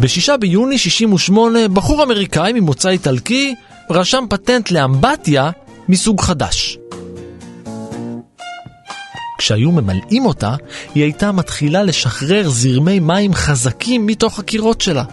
ב-6 0.00 0.36
ביוני 0.36 0.78
68, 0.78 1.68
בחור 1.68 2.02
אמריקאי 2.02 2.52
ממוצא 2.52 2.88
איטלקי 2.88 3.54
רשם 3.90 4.24
פטנט 4.30 4.70
לאמבטיה 4.70 5.50
מסוג 5.88 6.20
חדש. 6.20 6.78
כשהיו 9.38 9.72
ממלאים 9.72 10.26
אותה, 10.26 10.54
היא 10.94 11.02
הייתה 11.02 11.32
מתחילה 11.32 11.82
לשחרר 11.82 12.48
זרמי 12.48 13.00
מים 13.00 13.34
חזקים 13.34 14.06
מתוך 14.06 14.38
הקירות 14.38 14.80
שלה. 14.80 15.04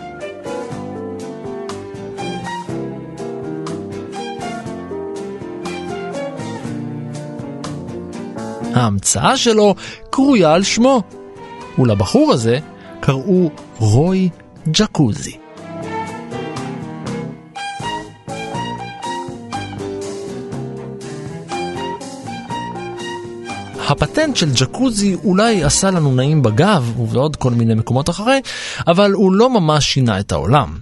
ההמצאה 8.74 9.38
שלו 9.38 9.76
קרויה 10.10 10.54
על 10.54 10.64
שמו, 10.64 11.04
ולבחור 11.80 12.34
הזה 12.34 12.60
קראו 13.00 13.52
רוי 13.80 14.30
ג'קוזי. 14.72 15.38
הפטנט 23.90 24.36
של 24.36 24.50
ג'קוזי 24.54 25.16
אולי 25.24 25.64
עשה 25.64 25.92
לנו 25.92 26.16
נעים 26.16 26.42
בגב 26.42 27.00
ובעוד 27.00 27.36
כל 27.36 27.52
מיני 27.52 27.74
מקומות 27.74 28.10
אחרי, 28.10 28.40
אבל 28.88 29.12
הוא 29.12 29.34
לא 29.34 29.50
ממש 29.50 29.86
שינה 29.86 30.20
את 30.20 30.32
העולם. 30.32 30.78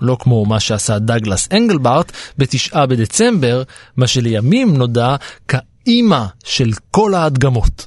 לא 0.00 0.16
כמו 0.20 0.44
מה 0.44 0.60
שעשה 0.60 0.98
דגלס 0.98 1.48
אנגלברט 1.52 2.12
בתשעה 2.38 2.86
בדצמבר, 2.86 3.62
מה 3.96 4.06
שלימים 4.06 4.76
נודע 4.76 5.16
כאימא 5.48 6.24
של 6.44 6.70
כל 6.90 7.14
ההדגמות. 7.14 7.86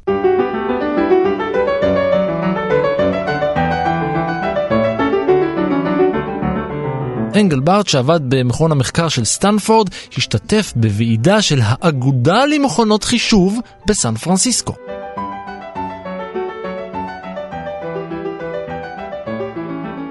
אנגלברט 7.36 7.88
שעבד 7.88 8.20
במכון 8.28 8.72
המחקר 8.72 9.08
של 9.08 9.26
סטנפורד 9.26 9.90
השתתף 10.18 10.74
בוועידה 10.76 11.42
של 11.42 11.60
האגודה 11.64 12.46
למכונות 12.46 13.04
חישוב 13.04 13.60
בסן 13.86 14.16
פרנסיסקו. 14.16 14.74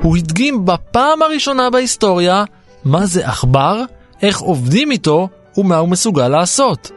הוא 0.03 0.17
הדגים 0.17 0.65
בפעם 0.65 1.23
הראשונה 1.23 1.71
בהיסטוריה 1.71 2.45
מה 2.85 3.07
זה 3.07 3.29
עכבר, 3.29 3.83
איך 4.23 4.41
עובדים 4.41 4.91
איתו 4.91 5.29
ומה 5.57 5.77
הוא 5.77 5.89
מסוגל 5.89 6.29
לעשות. 6.29 6.91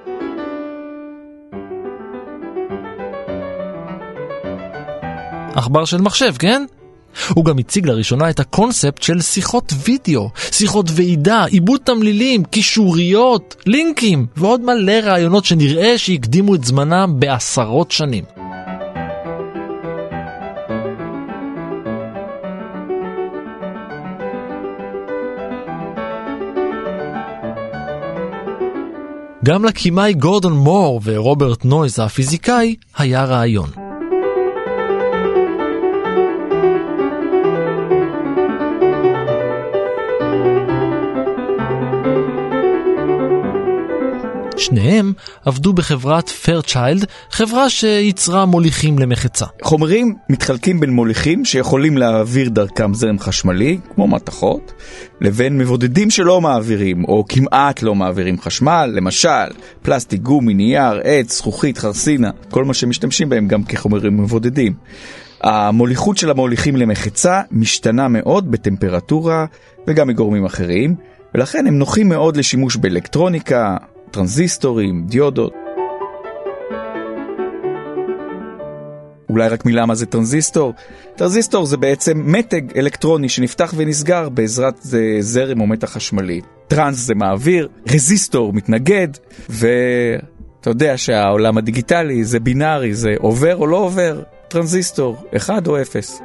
עכבר 5.56 5.86
של 5.86 6.02
מחשב, 6.02 6.34
כן? 6.40 6.66
הוא 7.30 7.46
גם 7.46 7.58
הציג 7.58 7.88
לראשונה 7.88 8.30
את 8.30 8.40
הקונספט 8.40 9.02
של 9.02 9.22
שיחות 9.22 9.74
וידאו, 9.84 10.30
שיחות 10.52 10.86
ועידה, 10.92 11.46
עיבוד 11.46 11.82
תמלילים, 11.84 12.44
קישוריות, 12.44 13.56
לינקים 13.66 14.26
ועוד 14.38 14.62
מלא 14.62 15.00
רעיונות 15.04 15.46
שנראה 15.46 15.98
שהקדימו 15.98 16.56
את 16.56 16.64
זמנם 16.64 17.16
בעשרות 17.20 17.92
שנים. 17.92 18.24
גם 29.46 29.66
לקימאי 29.66 30.14
גורדון 30.14 30.54
מור 30.54 31.02
ורוברט 31.04 31.66
נויז 31.66 32.00
הפיזיקאי 32.00 32.76
היה 32.98 33.24
רעיון. 33.26 33.83
שניהם 44.60 45.14
עבדו 45.46 45.74
בחברת 45.74 46.30
פרצ'יילד, 46.30 47.06
חברה 47.32 47.70
שייצרה 47.70 48.46
מוליכים 48.46 49.00
למחצה. 49.00 49.46
חומרים 49.62 50.16
מתחלקים 50.30 50.80
בין 50.80 50.90
מוליכים 50.90 51.46
שיכולים 51.46 51.98
להעביר 51.98 52.50
דרכם 52.50 52.94
זרם 52.94 53.20
חשמלי, 53.20 53.78
כמו 53.96 54.08
מתכות, 54.08 54.74
לבין 55.22 55.58
מבודדים 55.58 56.10
שלא 56.10 56.42
מעבירים, 56.42 57.04
או 57.04 57.26
כמעט 57.30 57.82
לא 57.82 57.96
מעבירים 57.96 58.42
חשמל, 58.42 58.92
למשל 58.96 59.48
פלסטיק, 59.82 60.22
גומי, 60.22 60.54
נייר, 60.54 61.02
עץ, 61.04 61.38
זכוכית, 61.38 61.78
חרסינה, 61.78 62.30
כל 62.50 62.66
מה 62.66 62.74
שמשתמשים 62.74 63.30
בהם 63.30 63.48
גם 63.48 63.64
כחומרים 63.64 64.18
מבודדים. 64.18 64.74
המוליכות 65.44 66.18
של 66.18 66.30
המוליכים 66.30 66.76
למחצה 66.76 67.42
משתנה 67.52 68.08
מאוד 68.08 68.52
בטמפרטורה 68.52 69.46
וגם 69.88 70.08
מגורמים 70.08 70.46
אחרים, 70.46 70.96
ולכן 71.36 71.68
הם 71.68 71.78
נוחים 71.78 72.10
מאוד 72.10 72.38
לשימוש 72.38 72.76
באלקטרוניקה, 72.76 73.78
טרנזיסטורים, 74.14 75.04
דיודות. 75.08 75.54
אולי 79.30 79.50
רק 79.50 79.66
מילה 79.66 79.86
מה 79.86 79.96
זה 79.96 80.06
טרנזיסטור? 80.06 80.74
טרנזיסטור 81.16 81.66
זה 81.66 81.78
בעצם 81.78 82.22
מתג 82.26 82.78
אלקטרוני 82.78 83.30
שנפתח 83.30 83.74
ונסגר 83.78 84.30
בעזרת 84.30 84.80
זרם 85.20 85.62
או 85.62 85.68
מתח 85.68 85.90
חשמלי. 85.90 86.42
trans 86.68 86.98
זה 86.98 87.16
מעביר, 87.16 87.68
resistor 87.90 88.54
מתנגד, 88.54 89.08
ואתה 89.50 90.70
יודע 90.70 90.98
שהעולם 90.98 91.58
הדיגיטלי 91.58 92.24
זה 92.24 92.40
בינארי, 92.40 92.94
זה 92.94 93.14
עובר 93.20 93.56
או 93.56 93.68
לא 93.68 93.78
עובר, 93.78 94.22
טרנזיסטור, 94.48 95.24
1 95.38 95.68
או 95.68 95.82
0. 95.82 96.22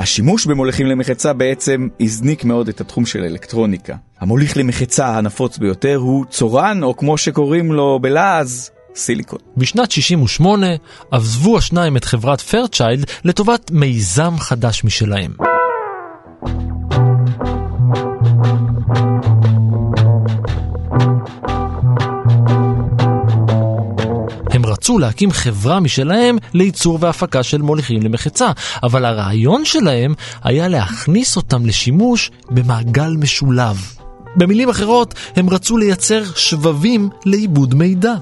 השימוש 0.00 0.46
במוליכים 0.46 0.86
למחצה 0.86 1.32
בעצם 1.32 1.88
הזניק 2.00 2.44
מאוד 2.44 2.68
את 2.68 2.80
התחום 2.80 3.06
של 3.06 3.24
אלקטרוניקה. 3.24 3.96
המוליך 4.20 4.56
למחצה 4.56 5.08
הנפוץ 5.08 5.58
ביותר 5.58 5.96
הוא 5.96 6.24
צורן, 6.30 6.82
או 6.82 6.96
כמו 6.96 7.18
שקוראים 7.18 7.72
לו 7.72 7.98
בלעז, 8.02 8.70
סיליקון. 8.94 9.38
בשנת 9.56 9.90
68 9.90 10.66
עזבו 11.10 11.58
השניים 11.58 11.96
את 11.96 12.04
חברת 12.04 12.40
פרצ'יילד 12.40 13.04
לטובת 13.24 13.70
מיזם 13.70 14.38
חדש 14.38 14.84
משלהם. 14.84 15.30
רצו 24.90 24.98
להקים 24.98 25.30
חברה 25.30 25.80
משלהם 25.80 26.38
לייצור 26.54 26.98
והפקה 27.00 27.42
של 27.42 27.62
מוליכים 27.62 28.02
למחצה, 28.02 28.50
אבל 28.82 29.04
הרעיון 29.04 29.64
שלהם 29.64 30.14
היה 30.42 30.68
להכניס 30.68 31.36
אותם 31.36 31.66
לשימוש 31.66 32.30
במעגל 32.50 33.16
משולב. 33.18 33.76
במילים 34.36 34.68
אחרות, 34.68 35.14
הם 35.36 35.50
רצו 35.50 35.76
לייצר 35.76 36.22
שבבים 36.34 37.08
לעיבוד 37.24 37.74
מידע. 37.74 38.14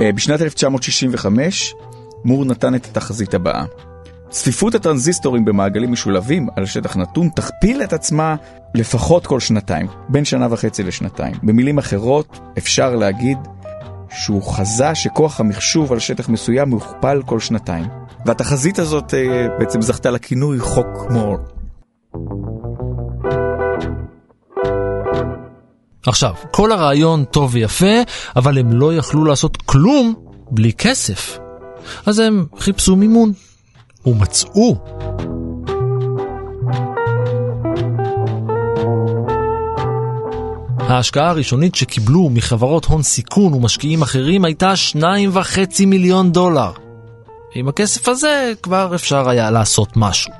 אה, 0.00 0.12
בשנת 0.12 0.42
1965 0.42 1.74
מור 2.24 2.44
נתן 2.44 2.74
את 2.74 2.84
התחזית 2.84 3.34
הבאה. 3.34 3.64
צפיפות 4.30 4.74
הטרנזיסטורים 4.74 5.44
במעגלים 5.44 5.92
משולבים 5.92 6.48
על 6.56 6.66
שטח 6.66 6.96
נתון 6.96 7.28
תכפיל 7.28 7.82
את 7.82 7.92
עצמה 7.92 8.36
לפחות 8.74 9.26
כל 9.26 9.40
שנתיים, 9.40 9.86
בין 10.08 10.24
שנה 10.24 10.46
וחצי 10.50 10.82
לשנתיים. 10.82 11.34
במילים 11.42 11.78
אחרות, 11.78 12.38
אפשר 12.58 12.94
להגיד 12.94 13.38
שהוא 14.10 14.42
חזה 14.42 14.94
שכוח 14.94 15.40
המחשוב 15.40 15.92
על 15.92 15.98
שטח 15.98 16.28
מסוים 16.28 16.68
מוכפל 16.68 17.22
כל 17.26 17.40
שנתיים. 17.40 17.84
והתחזית 18.26 18.78
הזאת 18.78 19.14
אה, 19.14 19.46
בעצם 19.58 19.82
זכתה 19.82 20.10
לכינוי 20.10 20.58
חוק 20.58 20.86
מור. 21.10 21.36
עכשיו, 26.06 26.34
כל 26.50 26.72
הרעיון 26.72 27.24
טוב 27.24 27.50
ויפה, 27.54 28.02
אבל 28.36 28.58
הם 28.58 28.72
לא 28.72 28.94
יכלו 28.94 29.24
לעשות 29.24 29.56
כלום 29.56 30.14
בלי 30.50 30.72
כסף. 30.72 31.38
אז 32.06 32.18
הם 32.18 32.46
חיפשו 32.58 32.96
מימון. 32.96 33.32
ומצאו. 34.06 34.76
ההשקעה 40.78 41.28
הראשונית 41.30 41.74
שקיבלו 41.74 42.30
מחברות 42.30 42.84
הון 42.84 43.02
סיכון 43.02 43.54
ומשקיעים 43.54 44.02
אחרים 44.02 44.44
הייתה 44.44 44.72
2.5 44.96 45.86
מיליון 45.86 46.32
דולר. 46.32 46.72
עם 47.54 47.68
הכסף 47.68 48.08
הזה 48.08 48.52
כבר 48.62 48.94
אפשר 48.94 49.28
היה 49.28 49.50
לעשות 49.50 49.88
משהו. 49.96 50.32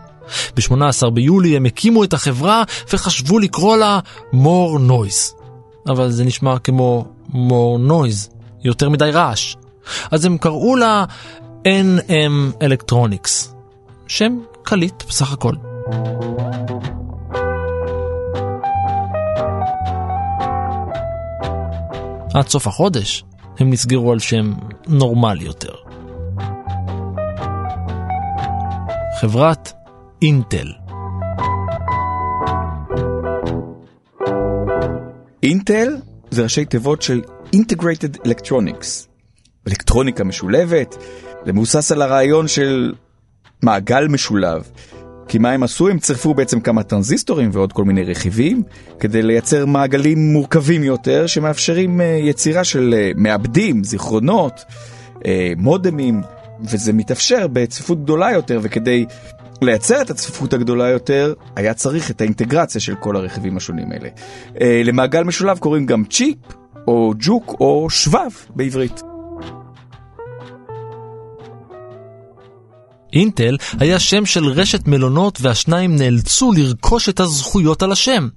ב-18 0.57 1.11
ביולי 1.11 1.57
הם 1.57 1.65
הקימו 1.65 2.05
את 2.05 2.13
החברה 2.13 2.63
וחשבו 2.93 3.39
לקרוא 3.39 3.77
לה 3.77 4.01
more 4.33 4.79
noise. 4.89 5.39
אבל 5.89 6.11
זה 6.11 6.25
נשמע 6.25 6.59
כמו 6.59 7.07
more 7.33 7.91
noise, 7.91 8.31
יותר 8.65 8.89
מדי 8.89 9.11
רעש. 9.11 9.57
אז 10.11 10.25
הם 10.25 10.39
קראו 10.39 10.77
לה 10.77 11.05
NM 11.67 12.63
Electronics. 12.63 13.55
שם 14.07 14.39
קליט 14.63 15.03
בסך 15.09 15.33
הכל. 15.33 15.55
עד 22.35 22.49
סוף 22.49 22.67
החודש 22.67 23.25
הם 23.59 23.71
נסגרו 23.71 24.13
על 24.13 24.19
שם 24.19 24.53
נורמלי 24.89 25.45
יותר. 25.45 25.75
חברת 29.21 29.73
אינטל. 30.23 30.73
אינטל 35.43 35.97
זה 36.31 36.43
ראשי 36.43 36.65
תיבות 36.65 37.03
של 37.03 37.21
Integrated 37.57 38.27
Electronics, 38.27 39.07
אלקטרוניקה 39.69 40.25
משולבת, 40.25 40.97
זה 41.49 41.53
מבוסס 41.53 41.93
על 41.93 42.03
הרעיון 42.03 42.49
של 42.49 42.93
מעגל 43.63 44.09
משולב. 44.09 44.63
כי 45.29 45.39
מה 45.39 45.51
הם 45.51 45.63
עשו? 45.63 45.89
הם 45.89 45.99
צירפו 45.99 46.35
בעצם 46.35 46.61
כמה 46.61 46.83
טרנזיסטורים 46.83 47.51
ועוד 47.53 47.73
כל 47.73 47.85
מיני 47.85 48.05
רכיבים 48.05 48.63
כדי 49.01 49.23
לייצר 49.23 49.67
מעגלים 49.67 50.33
מורכבים 50.33 50.85
יותר 50.85 51.27
שמאפשרים 51.27 52.01
uh, 52.01 52.03
יצירה 52.05 52.65
של 52.65 52.95
uh, 52.95 53.21
מעבדים, 53.21 53.85
זיכרונות, 53.85 54.65
uh, 55.15 55.21
מודמים, 55.57 56.23
וזה 56.61 56.93
מתאפשר 56.93 57.47
בצפיפות 57.47 58.03
גדולה 58.03 58.33
יותר 58.33 58.61
וכדי 58.63 59.05
לייצר 59.63 60.03
את 60.03 60.11
הצפיפות 60.11 60.53
הגדולה 60.53 60.89
יותר 60.89 61.35
היה 61.57 61.75
צריך 61.75 62.11
את 62.11 62.21
האינטגרציה 62.21 62.81
של 62.81 62.95
כל 62.95 63.17
הרכיבים 63.17 63.57
השונים 63.57 63.93
האלה. 63.93 64.09
למעגל 64.85 65.25
משולב 65.25 65.59
קוראים 65.59 65.87
גם 65.87 66.05
צ'יפ 66.05 66.39
או 66.87 67.13
ג'וק 67.19 67.57
או 67.61 67.91
שבב 67.91 68.31
בעברית. 68.55 69.08
אינטל 73.13 73.57
היה 73.81 73.99
שם 73.99 74.27
של 74.27 74.45
רשת 74.45 74.87
מלונות 74.87 75.39
והשניים 75.41 75.97
נאלצו 75.97 76.53
לרכוש 76.53 77.09
את 77.09 77.21
הזכויות 77.21 77.83
על 77.83 77.93
השם. 77.93 78.29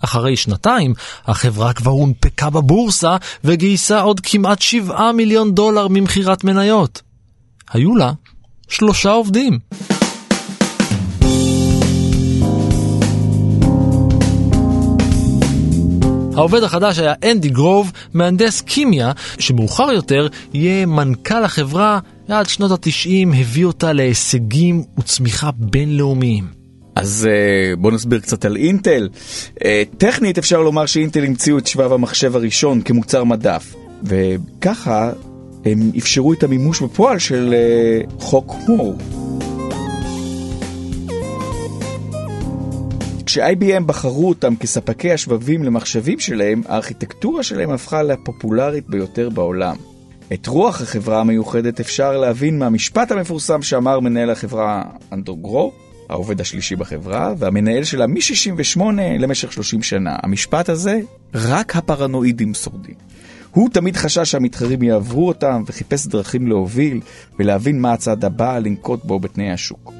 אחרי 0.00 0.36
שנתיים, 0.36 0.94
החברה 1.26 1.72
כבר 1.72 1.90
הונפקה 1.90 2.50
בבורסה 2.50 3.16
וגייסה 3.44 4.00
עוד 4.00 4.20
כמעט 4.20 4.60
7 4.60 5.12
מיליון 5.12 5.54
דולר 5.54 5.88
ממכירת 5.88 6.44
מניות. 6.44 7.02
היו 7.72 7.96
לה 7.96 8.12
שלושה 8.68 9.10
עובדים. 9.10 9.58
העובד 16.36 16.62
החדש 16.62 16.98
היה 16.98 17.14
אנדי 17.30 17.48
גרוב, 17.48 17.92
מהנדס 18.14 18.60
כימיה, 18.60 19.12
שמאוחר 19.38 19.92
יותר 19.92 20.28
יהיה 20.52 20.86
מנכ"ל 20.86 21.44
החברה, 21.44 21.98
ועד 22.28 22.48
שנות 22.48 22.70
התשעים 22.70 23.32
הביא 23.32 23.64
אותה 23.64 23.92
להישגים 23.92 24.84
וצמיחה 24.98 25.50
בינלאומיים. 25.56 26.44
אז 26.94 27.28
uh, 27.28 27.80
בוא 27.80 27.92
נסביר 27.92 28.20
קצת 28.20 28.44
על 28.44 28.56
אינטל. 28.56 29.08
Uh, 29.54 29.62
טכנית 29.98 30.38
אפשר 30.38 30.60
לומר 30.62 30.86
שאינטל 30.86 31.24
המציאו 31.24 31.58
את 31.58 31.66
שבב 31.66 31.92
המחשב 31.92 32.36
הראשון 32.36 32.82
כמוצר 32.82 33.24
מדף, 33.24 33.74
וככה 34.02 35.12
הם 35.64 35.90
אפשרו 35.98 36.32
את 36.32 36.42
המימוש 36.42 36.82
בפועל 36.82 37.18
של 37.18 37.54
uh, 37.54 38.22
חוק 38.22 38.54
מור. 38.68 38.98
כש-IBM 43.26 43.82
בחרו 43.86 44.28
אותם 44.28 44.56
כספקי 44.56 45.12
השבבים 45.12 45.62
למחשבים 45.62 46.18
שלהם, 46.18 46.62
הארכיטקטורה 46.68 47.42
שלהם 47.42 47.70
הפכה 47.70 48.02
לפופולרית 48.02 48.88
ביותר 48.88 49.30
בעולם. 49.30 49.76
את 50.32 50.46
רוח 50.46 50.80
החברה 50.80 51.20
המיוחדת 51.20 51.80
אפשר 51.80 52.16
להבין 52.16 52.58
מהמשפט 52.58 53.10
המפורסם 53.10 53.62
שאמר 53.62 54.00
מנהל 54.00 54.30
החברה 54.30 54.82
אנדרו 55.12 55.36
גרו, 55.36 55.72
העובד 56.08 56.40
השלישי 56.40 56.76
בחברה, 56.76 57.34
והמנהל 57.38 57.84
שלה 57.84 58.06
מ-68 58.06 58.80
למשך 59.18 59.52
30 59.52 59.82
שנה. 59.82 60.16
המשפט 60.22 60.68
הזה, 60.68 61.00
רק 61.34 61.76
הפרנואידים 61.76 62.54
שורדים. 62.54 62.94
הוא 63.50 63.68
תמיד 63.70 63.96
חשש 63.96 64.30
שהמתחרים 64.30 64.82
יעברו 64.82 65.28
אותם 65.28 65.62
וחיפש 65.66 66.06
דרכים 66.06 66.48
להוביל 66.48 67.00
ולהבין 67.38 67.80
מה 67.80 67.92
הצעד 67.92 68.24
הבא 68.24 68.58
לנקוט 68.58 69.04
בו 69.04 69.18
בתנאי 69.18 69.50
השוק. 69.50 69.92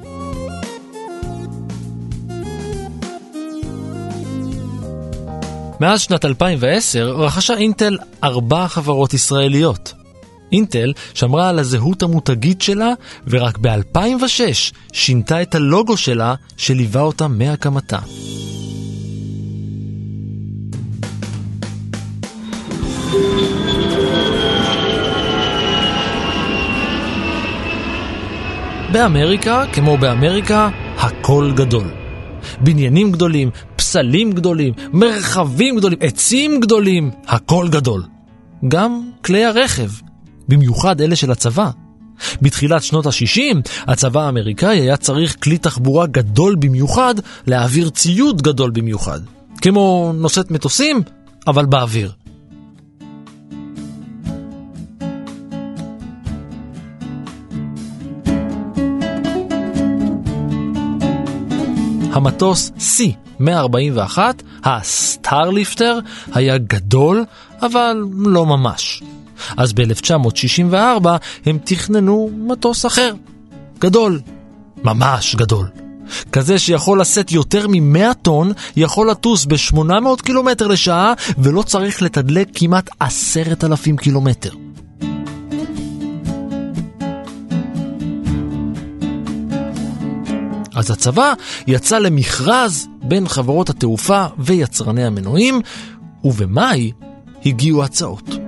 מאז 5.79 6.01
שנת 6.01 6.25
2010 6.25 7.15
רכשה 7.17 7.57
אינטל 7.57 7.97
ארבע 8.23 8.67
חברות 8.67 9.13
ישראליות. 9.13 9.93
אינטל 10.51 10.93
שמרה 11.13 11.49
על 11.49 11.59
הזהות 11.59 12.03
המותגית 12.03 12.61
שלה, 12.61 12.91
ורק 13.27 13.57
ב-2006 13.57 14.73
שינתה 14.93 15.41
את 15.41 15.55
הלוגו 15.55 15.97
שלה, 15.97 16.35
שליווה 16.57 17.01
אותה 17.01 17.27
מהקמתה. 17.27 17.99
באמריקה, 28.91 29.63
כמו 29.73 29.97
באמריקה, 29.97 30.69
הכל 30.97 31.51
גדול. 31.55 31.87
בניינים 32.61 33.11
גדולים, 33.11 33.49
ספסלים 33.95 34.31
גדולים, 34.31 34.73
מרחבים 34.93 35.77
גדולים, 35.77 35.99
עצים 36.01 36.59
גדולים, 36.59 37.11
הכל 37.27 37.67
גדול. 37.71 38.03
גם 38.67 39.01
כלי 39.25 39.45
הרכב, 39.45 39.89
במיוחד 40.47 41.01
אלה 41.01 41.15
של 41.15 41.31
הצבא. 41.31 41.69
בתחילת 42.41 42.83
שנות 42.83 43.05
ה-60, 43.05 43.69
הצבא 43.87 44.21
האמריקאי 44.21 44.79
היה 44.79 44.97
צריך 44.97 45.35
כלי 45.43 45.57
תחבורה 45.57 46.07
גדול 46.07 46.55
במיוחד 46.55 47.15
להעביר 47.47 47.89
ציוד 47.89 48.41
גדול 48.41 48.71
במיוחד. 48.71 49.19
כמו 49.61 50.11
נושאת 50.15 50.51
מטוסים, 50.51 51.01
אבל 51.47 51.65
באוויר. 51.65 52.11
המטוס 62.11 62.71
C-141, 62.77 64.17
ה 64.63 64.74
Starlifter, 64.74 65.99
היה 66.33 66.57
גדול, 66.57 67.25
אבל 67.61 68.03
לא 68.11 68.45
ממש. 68.45 69.03
אז 69.57 69.73
ב-1964 69.73 71.07
הם 71.45 71.57
תכננו 71.63 72.29
מטוס 72.47 72.85
אחר. 72.85 73.13
גדול. 73.79 74.21
ממש 74.83 75.35
גדול. 75.35 75.67
כזה 76.31 76.59
שיכול 76.59 77.01
לשאת 77.01 77.31
יותר 77.31 77.67
מ-100 77.67 78.13
טון, 78.21 78.51
יכול 78.75 79.09
לטוס 79.09 79.45
ב-800 79.45 80.21
קילומטר 80.23 80.67
לשעה, 80.67 81.13
ולא 81.37 81.61
צריך 81.61 82.01
לתדלק 82.01 82.47
כמעט 82.53 82.89
עשרת 82.99 83.63
אלפים 83.63 83.97
קילומטר. 83.97 84.51
אז 90.75 90.91
הצבא 90.91 91.33
יצא 91.67 91.97
למכרז 91.97 92.87
בין 93.03 93.27
חברות 93.27 93.69
התעופה 93.69 94.25
ויצרני 94.37 95.05
המנועים, 95.05 95.61
ובמאי 96.23 96.91
הגיעו 97.45 97.83
הצעות. 97.83 98.44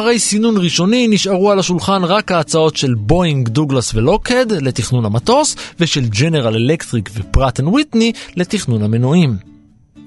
אחרי 0.00 0.18
סינון 0.18 0.56
ראשוני 0.56 1.08
נשארו 1.08 1.50
על 1.50 1.58
השולחן 1.58 2.04
רק 2.04 2.32
ההצעות 2.32 2.76
של 2.76 2.94
בואינג, 2.94 3.48
דוגלס 3.48 3.94
ולוקהיד 3.94 4.52
לתכנון 4.52 5.04
המטוס, 5.04 5.56
ושל 5.80 6.08
ג'נרל 6.08 6.54
אלקטריק 6.54 7.10
ופראט 7.14 7.60
אנד 7.60 7.68
וויטני 7.68 8.12
לתכנון 8.36 8.82
המנועים. 8.82 9.36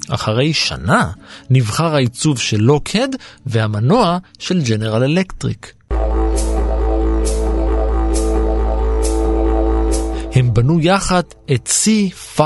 אחרי 0.09 0.53
שנה 0.53 1.11
נבחר 1.49 1.95
העיצוב 1.95 2.39
של 2.39 2.61
לוקד 2.61 3.07
והמנוע 3.45 4.17
של 4.39 4.61
ג'נרל 4.61 5.03
אלקטריק. 5.03 5.73
הם 10.35 10.53
בנו 10.53 10.79
יחד 10.79 11.23
את 11.53 11.69
C5 11.69 12.39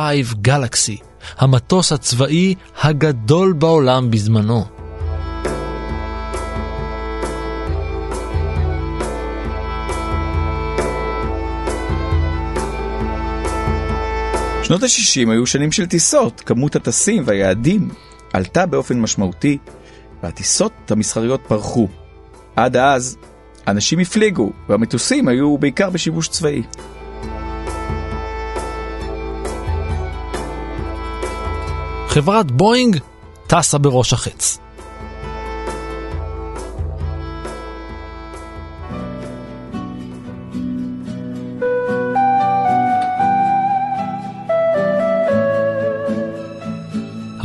Galaxy, 0.47 1.03
המטוס 1.37 1.91
הצבאי 1.91 2.55
הגדול 2.81 3.53
בעולם 3.53 4.11
בזמנו. 4.11 4.76
שנות 14.67 14.83
ה-60 14.83 15.31
היו 15.31 15.45
שנים 15.45 15.71
של 15.71 15.85
טיסות, 15.85 16.41
כמות 16.45 16.75
הטסים 16.75 17.23
והיעדים 17.25 17.89
עלתה 18.33 18.65
באופן 18.65 18.99
משמעותי, 18.99 19.57
והטיסות 20.23 20.91
המסחריות 20.91 21.41
פרחו. 21.47 21.87
עד 22.55 22.77
אז, 22.77 23.17
אנשים 23.67 23.99
הפליגו, 23.99 24.51
והמטוסים 24.69 25.27
היו 25.27 25.57
בעיקר 25.57 25.89
בשיבוש 25.89 26.27
צבאי. 26.27 26.63
חברת 32.07 32.51
בואינג 32.51 32.97
טסה 33.47 33.77
בראש 33.77 34.13
החץ. 34.13 34.66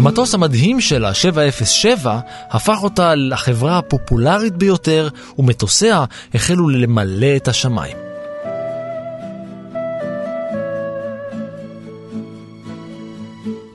המטוס 0.02 0.34
המדהים 0.34 0.80
שלה, 0.80 1.14
707, 1.14 2.20
הפך 2.50 2.82
אותה 2.82 3.14
לחברה 3.14 3.78
הפופולרית 3.78 4.56
ביותר, 4.56 5.08
ומטוסיה 5.38 6.04
החלו 6.34 6.68
למלא 6.68 7.36
את 7.36 7.48
השמיים. 7.48 7.96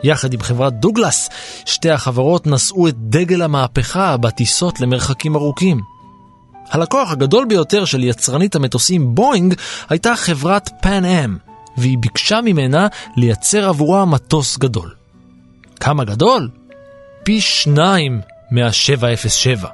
יחד 0.04 0.34
עם 0.34 0.42
חברת 0.42 0.74
דוגלס, 0.74 1.30
שתי 1.66 1.90
החברות 1.90 2.48
נשאו 2.48 2.88
את 2.88 2.96
דגל 2.98 3.42
המהפכה 3.42 4.18
בטיסות 4.18 4.82
למרחקים 4.82 5.36
ארוכים. 5.36 5.82
הלקוח 6.70 7.12
הגדול 7.12 7.46
ביותר 7.46 7.86
של 7.86 8.04
יצרנית 8.04 8.56
המטוסים 8.56 9.16
בואינג 9.16 9.54
הייתה 9.90 10.16
חברת 10.16 10.70
פן 10.82 11.06
אם, 11.06 11.38
והיא 11.78 11.98
ביקשה 11.98 12.40
ממנה 12.42 12.88
לייצר 13.18 13.70
עבורה 13.70 14.06
מטוס 14.06 14.58
גדול. 14.58 15.07
כמה 15.80 16.04
גדול? 16.04 16.50
פי 17.24 17.42
שניים 17.42 18.22
מה-707. 18.52 19.66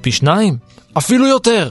פי 0.00 0.12
שניים? 0.12 0.56
אפילו 0.98 1.26
יותר. 1.26 1.70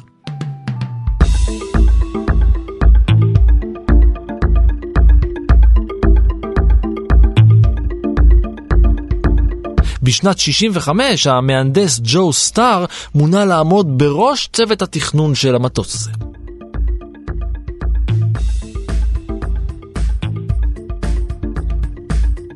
בשנת 10.04 10.40
65 10.40 11.28
המהנדס 11.28 12.00
ג'ו 12.04 12.34
סטאר 12.34 12.86
מונה 13.16 13.46
לעמוד 13.46 13.98
בראש 13.98 14.50
צוות 14.54 14.82
התכנון 14.82 15.36
של 15.36 15.56
המטוס 15.56 15.96
הזה. 15.96 16.31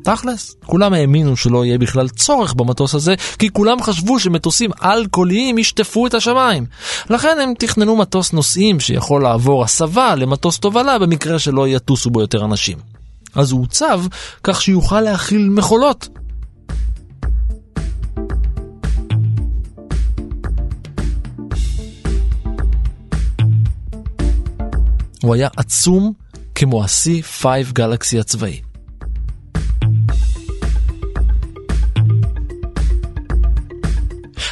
תכלס, 0.06 0.56
כולם 0.66 0.92
האמינו 0.92 1.36
שלא 1.36 1.64
יהיה 1.64 1.78
בכלל 1.78 2.08
צורך 2.08 2.54
במטוס 2.54 2.94
הזה, 2.94 3.14
כי 3.38 3.50
כולם 3.50 3.82
חשבו 3.82 4.20
שמטוסים 4.20 4.70
אלכוהוליים 4.82 5.58
ישטפו 5.58 6.06
את 6.06 6.14
השמיים. 6.14 6.66
לכן 7.10 7.38
הם 7.42 7.52
תכננו 7.58 7.96
מטוס 7.96 8.32
נוסעים 8.32 8.80
שיכול 8.80 9.22
לעבור 9.22 9.64
הסבה 9.64 10.14
למטוס 10.14 10.58
תובלה 10.58 10.98
במקרה 10.98 11.38
שלא 11.38 11.68
יטוסו 11.68 12.10
בו 12.10 12.20
יותר 12.20 12.44
אנשים. 12.44 12.78
אז 13.34 13.50
הוא 13.50 13.62
עוצב 13.62 14.02
כך 14.44 14.62
שיוכל 14.62 15.00
להכיל 15.00 15.48
מכולות. 15.48 16.08
הוא 25.22 25.34
היה 25.34 25.48
עצום 25.56 26.12
כמו 26.54 26.82
ה-C5 26.82 27.44
גלקסי 27.72 28.20
הצבאי. 28.20 28.65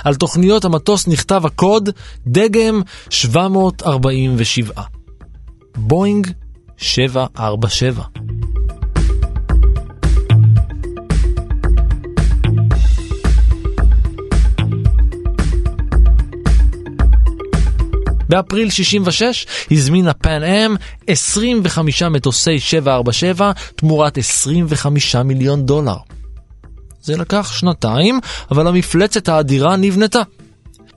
על 0.05 0.15
תוכניות 0.15 0.65
המטוס 0.65 1.09
נכתב 1.09 1.47
הקוד 1.47 1.91
דגם 2.27 2.83
747. 3.11 4.83
בואינג 5.77 6.27
747. 6.77 8.03
באפריל 18.29 18.71
66 18.71 19.47
הזמינה 19.71 20.15
פן 20.15 20.43
אם 20.43 20.75
25 21.07 22.03
מטוסי 22.03 22.61
747 22.61 23.53
תמורת 23.77 24.19
25 24.19 25.17
מיליון 25.17 25.67
דולר. 25.67 25.97
זה 27.05 27.17
לקח 27.17 27.53
שנתיים, 27.53 28.21
אבל 28.51 28.67
המפלצת 28.67 29.29
האדירה 29.29 29.77
נבנתה. 29.77 30.23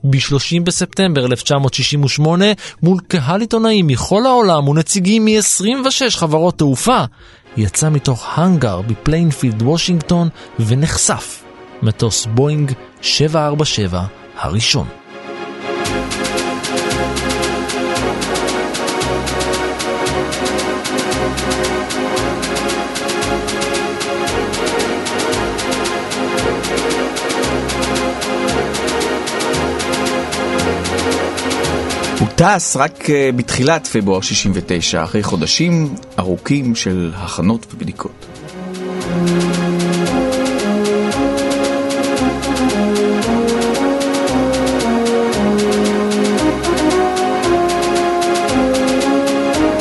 ב-30 0.04 0.62
בספטמבר 0.64 1.26
1968, 1.26 2.46
מול 2.82 2.98
קהל 3.08 3.40
עיתונאים 3.40 3.86
מכל 3.86 4.26
העולם 4.26 4.68
ונציגים 4.68 5.24
מ-26 5.24 6.10
חברות 6.10 6.58
תעופה, 6.58 7.04
יצא 7.56 7.90
מתוך 7.90 8.26
האנגר 8.34 8.80
בפליינפילד 8.80 9.62
וושינגטון 9.62 10.28
ונחשף 10.60 11.42
מטוס 11.82 12.26
בואינג 12.26 12.72
747 13.02 14.02
הראשון. 14.38 14.97
טס 32.38 32.76
רק 32.76 33.10
אה, 33.10 33.30
בתחילת 33.36 33.86
פברואר 33.86 34.20
69, 34.20 35.04
אחרי 35.04 35.22
חודשים 35.22 35.94
ארוכים 36.18 36.74
של 36.74 37.12
הכנות 37.16 37.66
ובדיקות. 37.74 38.26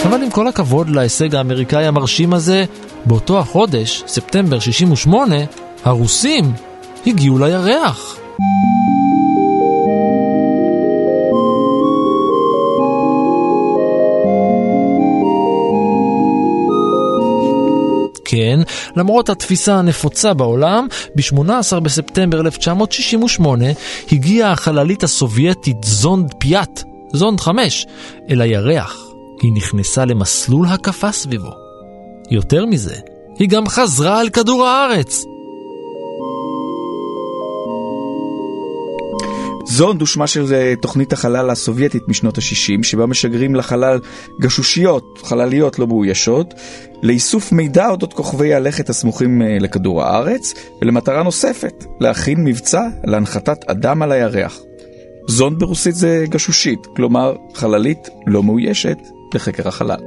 אבל 0.05 0.23
עם 0.23 0.29
כל 0.29 0.47
הכבוד 0.47 0.89
להישג 0.89 1.35
האמריקאי 1.35 1.85
המרשים 1.85 2.33
הזה, 2.33 2.65
באותו 3.05 3.39
החודש, 3.39 4.03
ספטמבר 4.07 4.59
68, 4.59 5.35
הרוסים 5.83 6.53
הגיעו 7.07 7.39
לירח. 7.39 8.17
כן, 18.29 18.59
למרות 18.95 19.29
התפיסה 19.29 19.75
הנפוצה 19.75 20.33
בעולם, 20.33 20.87
ב-18 21.15 21.79
בספטמבר 21.79 22.39
1968 22.39 23.65
הגיעה 24.11 24.51
החללית 24.51 25.03
הסובייטית 25.03 25.77
זונד 25.83 26.33
פיאט, 26.37 26.83
זונד 27.13 27.39
5, 27.39 27.85
אל 28.29 28.41
הירח. 28.41 29.07
היא 29.41 29.51
נכנסה 29.55 30.05
למסלול 30.05 30.67
הקפה 30.67 31.11
סביבו. 31.11 31.51
יותר 32.31 32.65
מזה, 32.65 32.95
היא 33.39 33.49
גם 33.49 33.67
חזרה 33.67 34.21
אל 34.21 34.29
כדור 34.29 34.65
הארץ. 34.65 35.25
זונד 39.69 40.01
הוא 40.01 40.07
שמה 40.07 40.27
של 40.27 40.53
אה, 40.53 40.73
תוכנית 40.81 41.13
החלל 41.13 41.49
הסובייטית 41.49 42.07
משנות 42.07 42.37
ה-60, 42.37 42.83
שבה 42.83 43.05
משגרים 43.05 43.55
לחלל 43.55 43.99
גשושיות, 44.41 45.19
חלליות 45.23 45.79
לא 45.79 45.87
מאוישות, 45.87 46.53
לאיסוף 47.03 47.51
מידע 47.51 47.89
אודות 47.89 48.13
כוכבי 48.13 48.53
הלכת 48.53 48.89
הסמוכים 48.89 49.41
אה, 49.41 49.57
לכדור 49.59 50.03
הארץ, 50.03 50.53
ולמטרה 50.81 51.23
נוספת, 51.23 51.85
להכין 51.99 52.43
מבצע 52.43 52.81
להנחתת 53.03 53.69
אדם 53.69 54.01
על 54.01 54.11
הירח. 54.11 54.59
זונד 55.27 55.59
ברוסית 55.59 55.95
זה 55.95 56.25
גשושית, 56.29 56.87
כלומר 56.95 57.35
חללית 57.53 58.09
לא 58.27 58.43
מאוישת 58.43 58.97
לחקר 59.33 59.67
החלל. 59.67 59.99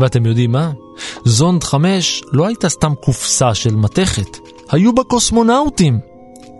ואתם 0.00 0.26
יודעים 0.26 0.52
מה? 0.52 0.72
זונד 1.24 1.64
5 1.64 2.22
לא 2.32 2.46
הייתה 2.46 2.68
סתם 2.68 2.92
קופסה 3.00 3.54
של 3.54 3.76
מתכת, 3.76 4.38
היו 4.70 4.92
בה 4.92 5.02
קוסמונאוטים. 5.04 5.98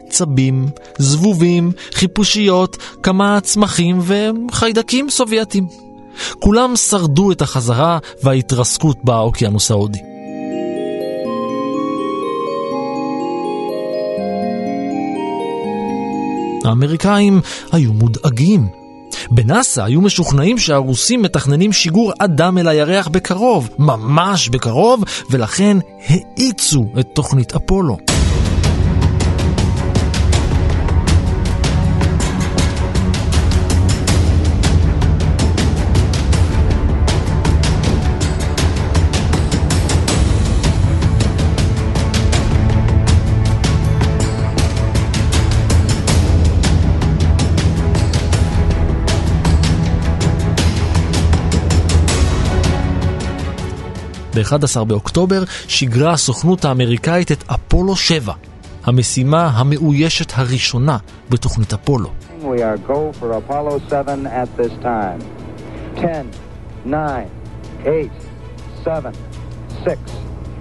צבים, 0.08 0.68
זבובים, 0.98 1.72
חיפושיות, 1.92 2.76
כמה 3.02 3.40
צמחים 3.40 4.00
וחיידקים 4.02 5.10
סובייטים. 5.10 5.66
כולם 6.38 6.76
שרדו 6.76 7.32
את 7.32 7.42
החזרה 7.42 7.98
וההתרסקות 8.22 8.96
באוקיינוס 9.04 9.70
ההודי. 9.70 9.98
האמריקאים 16.64 17.40
היו 17.72 17.92
מודאגים. 17.92 18.85
בנאס"א 19.30 19.82
היו 19.82 20.00
משוכנעים 20.00 20.58
שהרוסים 20.58 21.22
מתכננים 21.22 21.72
שיגור 21.72 22.12
אדם 22.18 22.58
אל 22.58 22.68
הירח 22.68 23.08
בקרוב, 23.08 23.70
ממש 23.78 24.48
בקרוב, 24.48 25.04
ולכן 25.30 25.76
האיצו 26.08 26.84
את 27.00 27.06
תוכנית 27.14 27.54
אפולו. 27.54 28.15
ב-11 54.36 54.84
באוקטובר 54.84 55.42
שיגרה 55.68 56.12
הסוכנות 56.12 56.64
האמריקאית 56.64 57.32
את 57.32 57.44
אפולו 57.54 57.96
7, 57.96 58.32
המשימה 58.84 59.50
המאוישת 59.54 60.32
הראשונה 60.34 60.96
בתוכנית 61.30 61.72
אפולו. 61.72 62.10
We 62.42 62.60
are 62.60 62.88
go 62.88 63.12
for 63.20 63.32
Apollo 63.32 63.80
7 63.88 64.26
at 64.26 64.60
this 64.60 64.72
time. 64.82 65.20
10, 65.96 66.30
9, 66.84 67.28
8, 67.84 68.10
7, 68.84 69.10
6, 69.84 69.98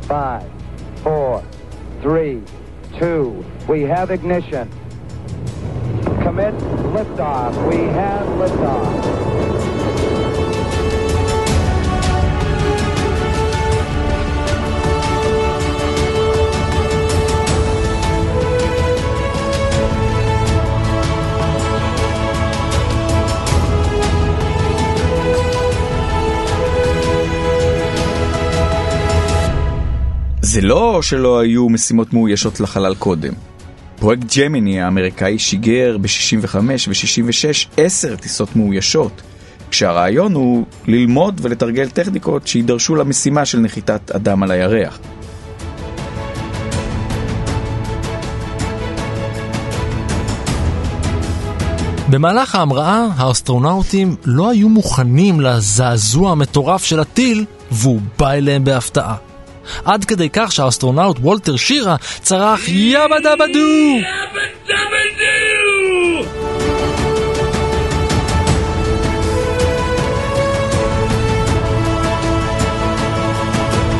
5, 0.07 0.43
4, 1.03 1.41
3, 2.01 2.39
2, 2.99 3.43
we 3.67 3.81
have 3.81 4.09
ignition. 4.11 4.67
Commit 6.23 6.55
liftoff. 6.95 7.53
We 7.69 7.79
have 8.01 8.25
liftoff. 8.41 9.64
זה 30.55 30.61
לא 30.61 31.01
שלא 31.01 31.39
היו 31.39 31.69
משימות 31.69 32.13
מאוישות 32.13 32.59
לחלל 32.59 32.95
קודם. 32.95 33.33
פרויקט 33.99 34.37
ג'מיני 34.37 34.81
האמריקאי 34.81 35.39
שיגר 35.39 35.97
ב-65 35.97 36.55
ו-66 36.55 37.67
עשר 37.77 38.15
טיסות 38.15 38.55
מאוישות, 38.55 39.21
כשהרעיון 39.71 40.33
הוא 40.33 40.65
ללמוד 40.87 41.39
ולתרגל 41.43 41.89
טכניקות 41.89 42.47
שידרשו 42.47 42.95
למשימה 42.95 43.45
של 43.45 43.59
נחיתת 43.59 44.11
אדם 44.11 44.43
על 44.43 44.51
הירח. 44.51 44.99
במהלך 52.09 52.55
ההמראה, 52.55 53.07
האסטרונאוטים 53.15 54.15
לא 54.25 54.49
היו 54.49 54.69
מוכנים 54.69 55.41
לזעזוע 55.41 56.31
המטורף 56.31 56.83
של 56.83 56.99
הטיל, 56.99 57.45
והוא 57.71 58.01
בא 58.19 58.31
אליהם 58.31 58.63
בהפתעה. 58.63 59.34
עד 59.85 60.05
כדי 60.05 60.29
כך 60.33 60.51
שהאסטרונאוט 60.51 61.17
וולטר 61.19 61.55
שירה 61.55 61.95
צרח 62.21 62.67
yabba 62.67 63.19
dabba 63.19 63.45
doo! 63.53 64.05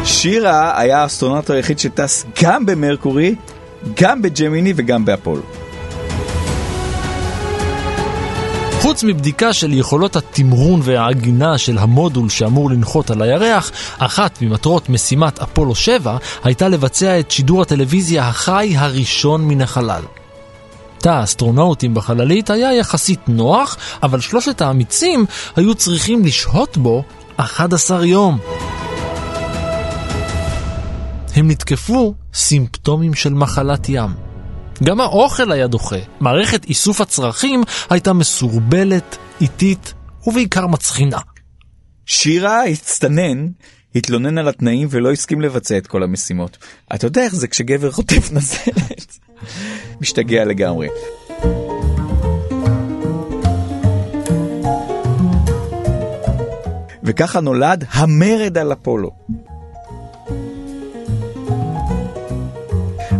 שירה 0.05 0.79
היה 0.79 1.01
האסטרונאוט 1.01 1.49
היחיד 1.49 1.79
שטס 1.79 2.25
גם 2.43 2.65
במרקורי, 2.65 3.35
גם 4.01 4.21
בג'מיני 4.21 4.73
וגם 4.75 5.05
באפולו. 5.05 5.54
חוץ 8.81 9.03
מבדיקה 9.03 9.53
של 9.53 9.73
יכולות 9.73 10.15
התמרון 10.15 10.79
והעגינה 10.83 11.57
של 11.57 11.77
המודול 11.77 12.29
שאמור 12.29 12.69
לנחות 12.69 13.11
על 13.11 13.21
הירח, 13.21 13.71
אחת 13.97 14.41
ממטרות 14.41 14.89
משימת 14.89 15.39
אפולו 15.39 15.75
7 15.75 16.17
הייתה 16.43 16.67
לבצע 16.67 17.19
את 17.19 17.31
שידור 17.31 17.61
הטלוויזיה 17.61 18.27
החי 18.27 18.73
הראשון 18.77 19.47
מן 19.47 19.61
החלל. 19.61 20.01
תא 20.97 21.09
האסטרונאוטים 21.09 21.93
בחללית 21.93 22.49
היה 22.49 22.73
יחסית 22.73 23.19
נוח, 23.27 23.77
אבל 24.03 24.19
שלושת 24.19 24.61
האמיצים 24.61 25.25
היו 25.55 25.75
צריכים 25.75 26.25
לשהות 26.25 26.77
בו 26.77 27.03
11 27.37 28.05
יום. 28.05 28.39
הם 31.35 31.51
נתקפו 31.51 32.13
סימפטומים 32.33 33.13
של 33.13 33.33
מחלת 33.33 33.89
ים. 33.89 34.34
גם 34.83 35.01
האוכל 35.01 35.51
היה 35.51 35.67
דוחה. 35.67 35.95
מערכת 36.19 36.65
איסוף 36.65 37.01
הצרכים 37.01 37.63
הייתה 37.89 38.13
מסורבלת, 38.13 39.17
איטית 39.41 39.93
ובעיקר 40.27 40.67
מצחינה. 40.67 41.17
שירה 42.05 42.63
הצטנן, 42.63 43.47
התלונן 43.95 44.37
על 44.37 44.47
התנאים 44.47 44.87
ולא 44.91 45.11
הסכים 45.11 45.41
לבצע 45.41 45.77
את 45.77 45.87
כל 45.87 46.03
המשימות. 46.03 46.57
אתה 46.95 47.07
יודע 47.07 47.23
איך 47.23 47.35
זה 47.35 47.47
כשגבר 47.47 47.91
חוטף 47.91 48.31
נזלת? 48.31 49.19
משתגע 50.01 50.45
לגמרי. 50.45 50.87
וככה 57.03 57.39
נולד 57.39 57.85
המרד 57.91 58.57
על 58.57 58.73
אפולו. 58.73 59.11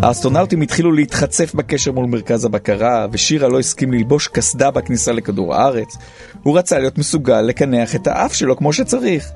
האסטרונאוטים 0.01 0.61
התחילו 0.61 0.91
להתחצף 0.91 1.55
בקשר 1.55 1.91
מול 1.91 2.05
מרכז 2.05 2.45
הבקרה, 2.45 3.07
ושירה 3.11 3.47
לא 3.47 3.59
הסכים 3.59 3.93
ללבוש 3.93 4.27
קסדה 4.27 4.71
בכניסה 4.71 5.11
לכדור 5.11 5.55
הארץ. 5.55 5.97
הוא 6.43 6.57
רצה 6.57 6.79
להיות 6.79 6.97
מסוגל 6.97 7.41
לקנח 7.41 7.95
את 7.95 8.07
האף 8.07 8.33
שלו 8.33 8.57
כמו 8.57 8.73
שצריך. 8.73 9.31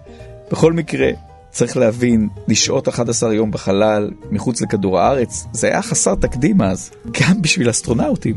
בכל 0.51 0.73
מקרה, 0.73 1.09
צריך 1.51 1.77
להבין, 1.77 2.29
לשהות 2.47 2.87
11 2.87 3.33
יום 3.33 3.51
בחלל, 3.51 4.11
מחוץ 4.31 4.61
לכדור 4.61 4.99
הארץ, 4.99 5.45
זה 5.51 5.67
היה 5.67 5.81
חסר 5.81 6.15
תקדים 6.15 6.61
אז, 6.61 6.91
גם 7.05 7.41
בשביל 7.41 7.69
אסטרונאוטים. 7.69 8.35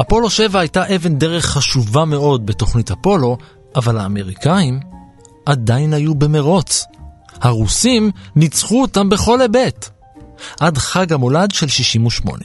אפולו 0.00 0.30
7 0.30 0.60
הייתה 0.60 0.94
אבן 0.96 1.18
דרך 1.18 1.46
חשובה 1.46 2.04
מאוד 2.04 2.46
בתוכנית 2.46 2.90
אפולו, 2.90 3.38
אבל 3.76 3.98
האמריקאים 3.98 4.80
עדיין 5.46 5.92
היו 5.92 6.14
במרוץ. 6.14 6.84
הרוסים 7.40 8.10
ניצחו 8.36 8.82
אותם 8.82 9.08
בכל 9.08 9.40
היבט. 9.40 9.88
עד 10.60 10.78
חג 10.78 11.12
המולד 11.12 11.50
של 11.52 11.68
68. 11.68 12.44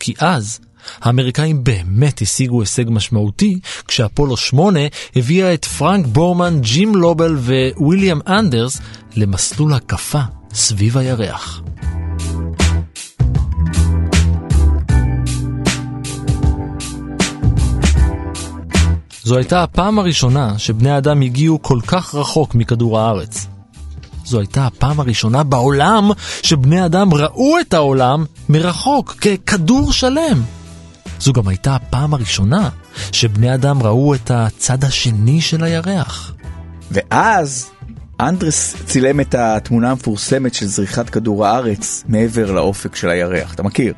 כי 0.00 0.14
אז 0.18 0.60
האמריקאים 1.00 1.64
באמת 1.64 2.22
השיגו 2.22 2.60
הישג 2.60 2.84
משמעותי 2.88 3.60
כשאפולו 3.88 4.36
8 4.36 4.80
הביאה 5.16 5.54
את 5.54 5.64
פרנק 5.64 6.06
בורמן, 6.06 6.60
ג'ים 6.60 6.96
לובל 6.96 7.36
וויליאם 7.76 8.20
אנדרס 8.26 8.78
למסלול 9.16 9.72
הקפה 9.72 10.20
סביב 10.54 10.98
הירח. 10.98 11.62
זו 19.26 19.36
הייתה 19.36 19.62
הפעם 19.62 19.98
הראשונה 19.98 20.58
שבני 20.58 20.98
אדם 20.98 21.20
הגיעו 21.20 21.62
כל 21.62 21.78
כך 21.86 22.14
רחוק 22.14 22.54
מכדור 22.54 23.00
הארץ. 23.00 23.46
זו 24.24 24.38
הייתה 24.38 24.66
הפעם 24.66 25.00
הראשונה 25.00 25.42
בעולם 25.42 26.10
שבני 26.42 26.84
אדם 26.86 27.14
ראו 27.14 27.60
את 27.60 27.74
העולם 27.74 28.24
מרחוק, 28.48 29.16
ככדור 29.20 29.92
שלם. 29.92 30.42
זו 31.20 31.32
גם 31.32 31.48
הייתה 31.48 31.74
הפעם 31.74 32.14
הראשונה 32.14 32.68
שבני 33.12 33.54
אדם 33.54 33.82
ראו 33.82 34.14
את 34.14 34.30
הצד 34.30 34.84
השני 34.84 35.40
של 35.40 35.64
הירח. 35.64 36.34
ואז 36.90 37.70
אנדרס 38.20 38.76
צילם 38.84 39.20
את 39.20 39.34
התמונה 39.34 39.90
המפורסמת 39.90 40.54
של 40.54 40.66
זריחת 40.66 41.10
כדור 41.10 41.46
הארץ 41.46 42.04
מעבר 42.08 42.52
לאופק 42.52 42.96
של 42.96 43.08
הירח. 43.08 43.54
אתה 43.54 43.62
מכיר? 43.62 43.94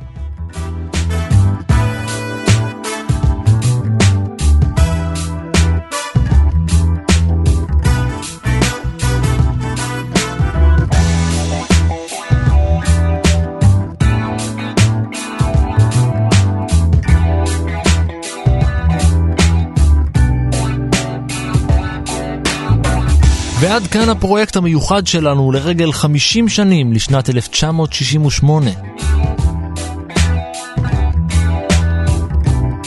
ועד 23.69 23.87
כאן 23.87 24.09
הפרויקט 24.09 24.55
המיוחד 24.55 25.07
שלנו 25.07 25.51
לרגל 25.51 25.91
50 25.91 26.49
שנים 26.49 26.93
לשנת 26.93 27.29
1968. 27.29 28.71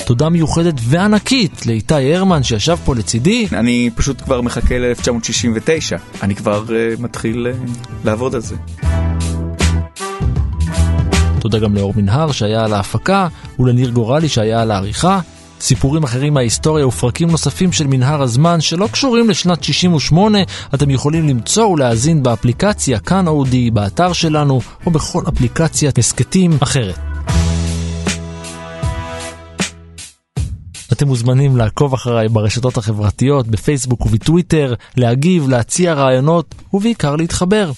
תודה 0.07 0.28
מיוחדת 0.28 0.74
וענקית 0.80 1.66
לאיתי 1.66 2.14
הרמן 2.14 2.43
שישב 2.43 2.76
פה 2.85 2.95
לצידי. 2.95 3.47
אני 3.53 3.91
פשוט 3.95 4.20
כבר 4.20 4.41
מחכה 4.41 4.78
ל-1969, 4.78 5.99
אני 6.22 6.35
כבר 6.35 6.64
uh, 6.66 7.03
מתחיל 7.03 7.47
uh, 7.47 7.70
לעבוד 8.05 8.35
על 8.35 8.41
זה. 8.41 8.57
תודה 11.41 11.59
גם 11.59 11.74
לאור 11.74 11.93
מנהר 11.97 12.33
שהיה 12.33 12.64
על 12.64 12.72
ההפקה, 12.72 13.28
ולניר 13.59 13.91
גורלי 13.91 14.28
שהיה 14.28 14.62
על 14.62 14.70
העריכה. 14.70 15.20
סיפורים 15.62 16.02
אחרים 16.02 16.34
מההיסטוריה 16.34 16.86
ופרקים 16.86 17.30
נוספים 17.30 17.72
של 17.72 17.86
מנהר 17.86 18.22
הזמן 18.22 18.60
שלא 18.60 18.88
קשורים 18.92 19.30
לשנת 19.30 19.64
68 19.64 20.38
אתם 20.74 20.90
יכולים 20.90 21.28
למצוא 21.28 21.66
ולהאזין 21.66 22.22
באפליקציה 22.22 22.98
כאן 22.98 23.28
אודי, 23.28 23.70
באתר 23.70 24.12
שלנו 24.12 24.60
או 24.86 24.90
בכל 24.90 25.22
אפליקציית 25.28 25.98
הסכתים 25.98 26.50
אחרת. 26.60 26.98
אתם 30.92 31.06
מוזמנים 31.06 31.56
לעקוב 31.56 31.94
אחריי 31.94 32.28
ברשתות 32.28 32.76
החברתיות, 32.76 33.48
בפייסבוק 33.48 34.06
ובטוויטר, 34.06 34.74
להגיב, 34.96 35.48
להציע 35.48 35.94
רעיונות 35.94 36.54
ובעיקר 36.72 37.16
להתחבר. 37.16 37.72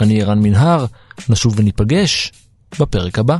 אני 0.00 0.22
ערן 0.22 0.38
מנהר, 0.38 0.86
נשוב 1.28 1.54
וניפגש 1.58 2.32
בפרק 2.80 3.18
הבא. 3.18 3.36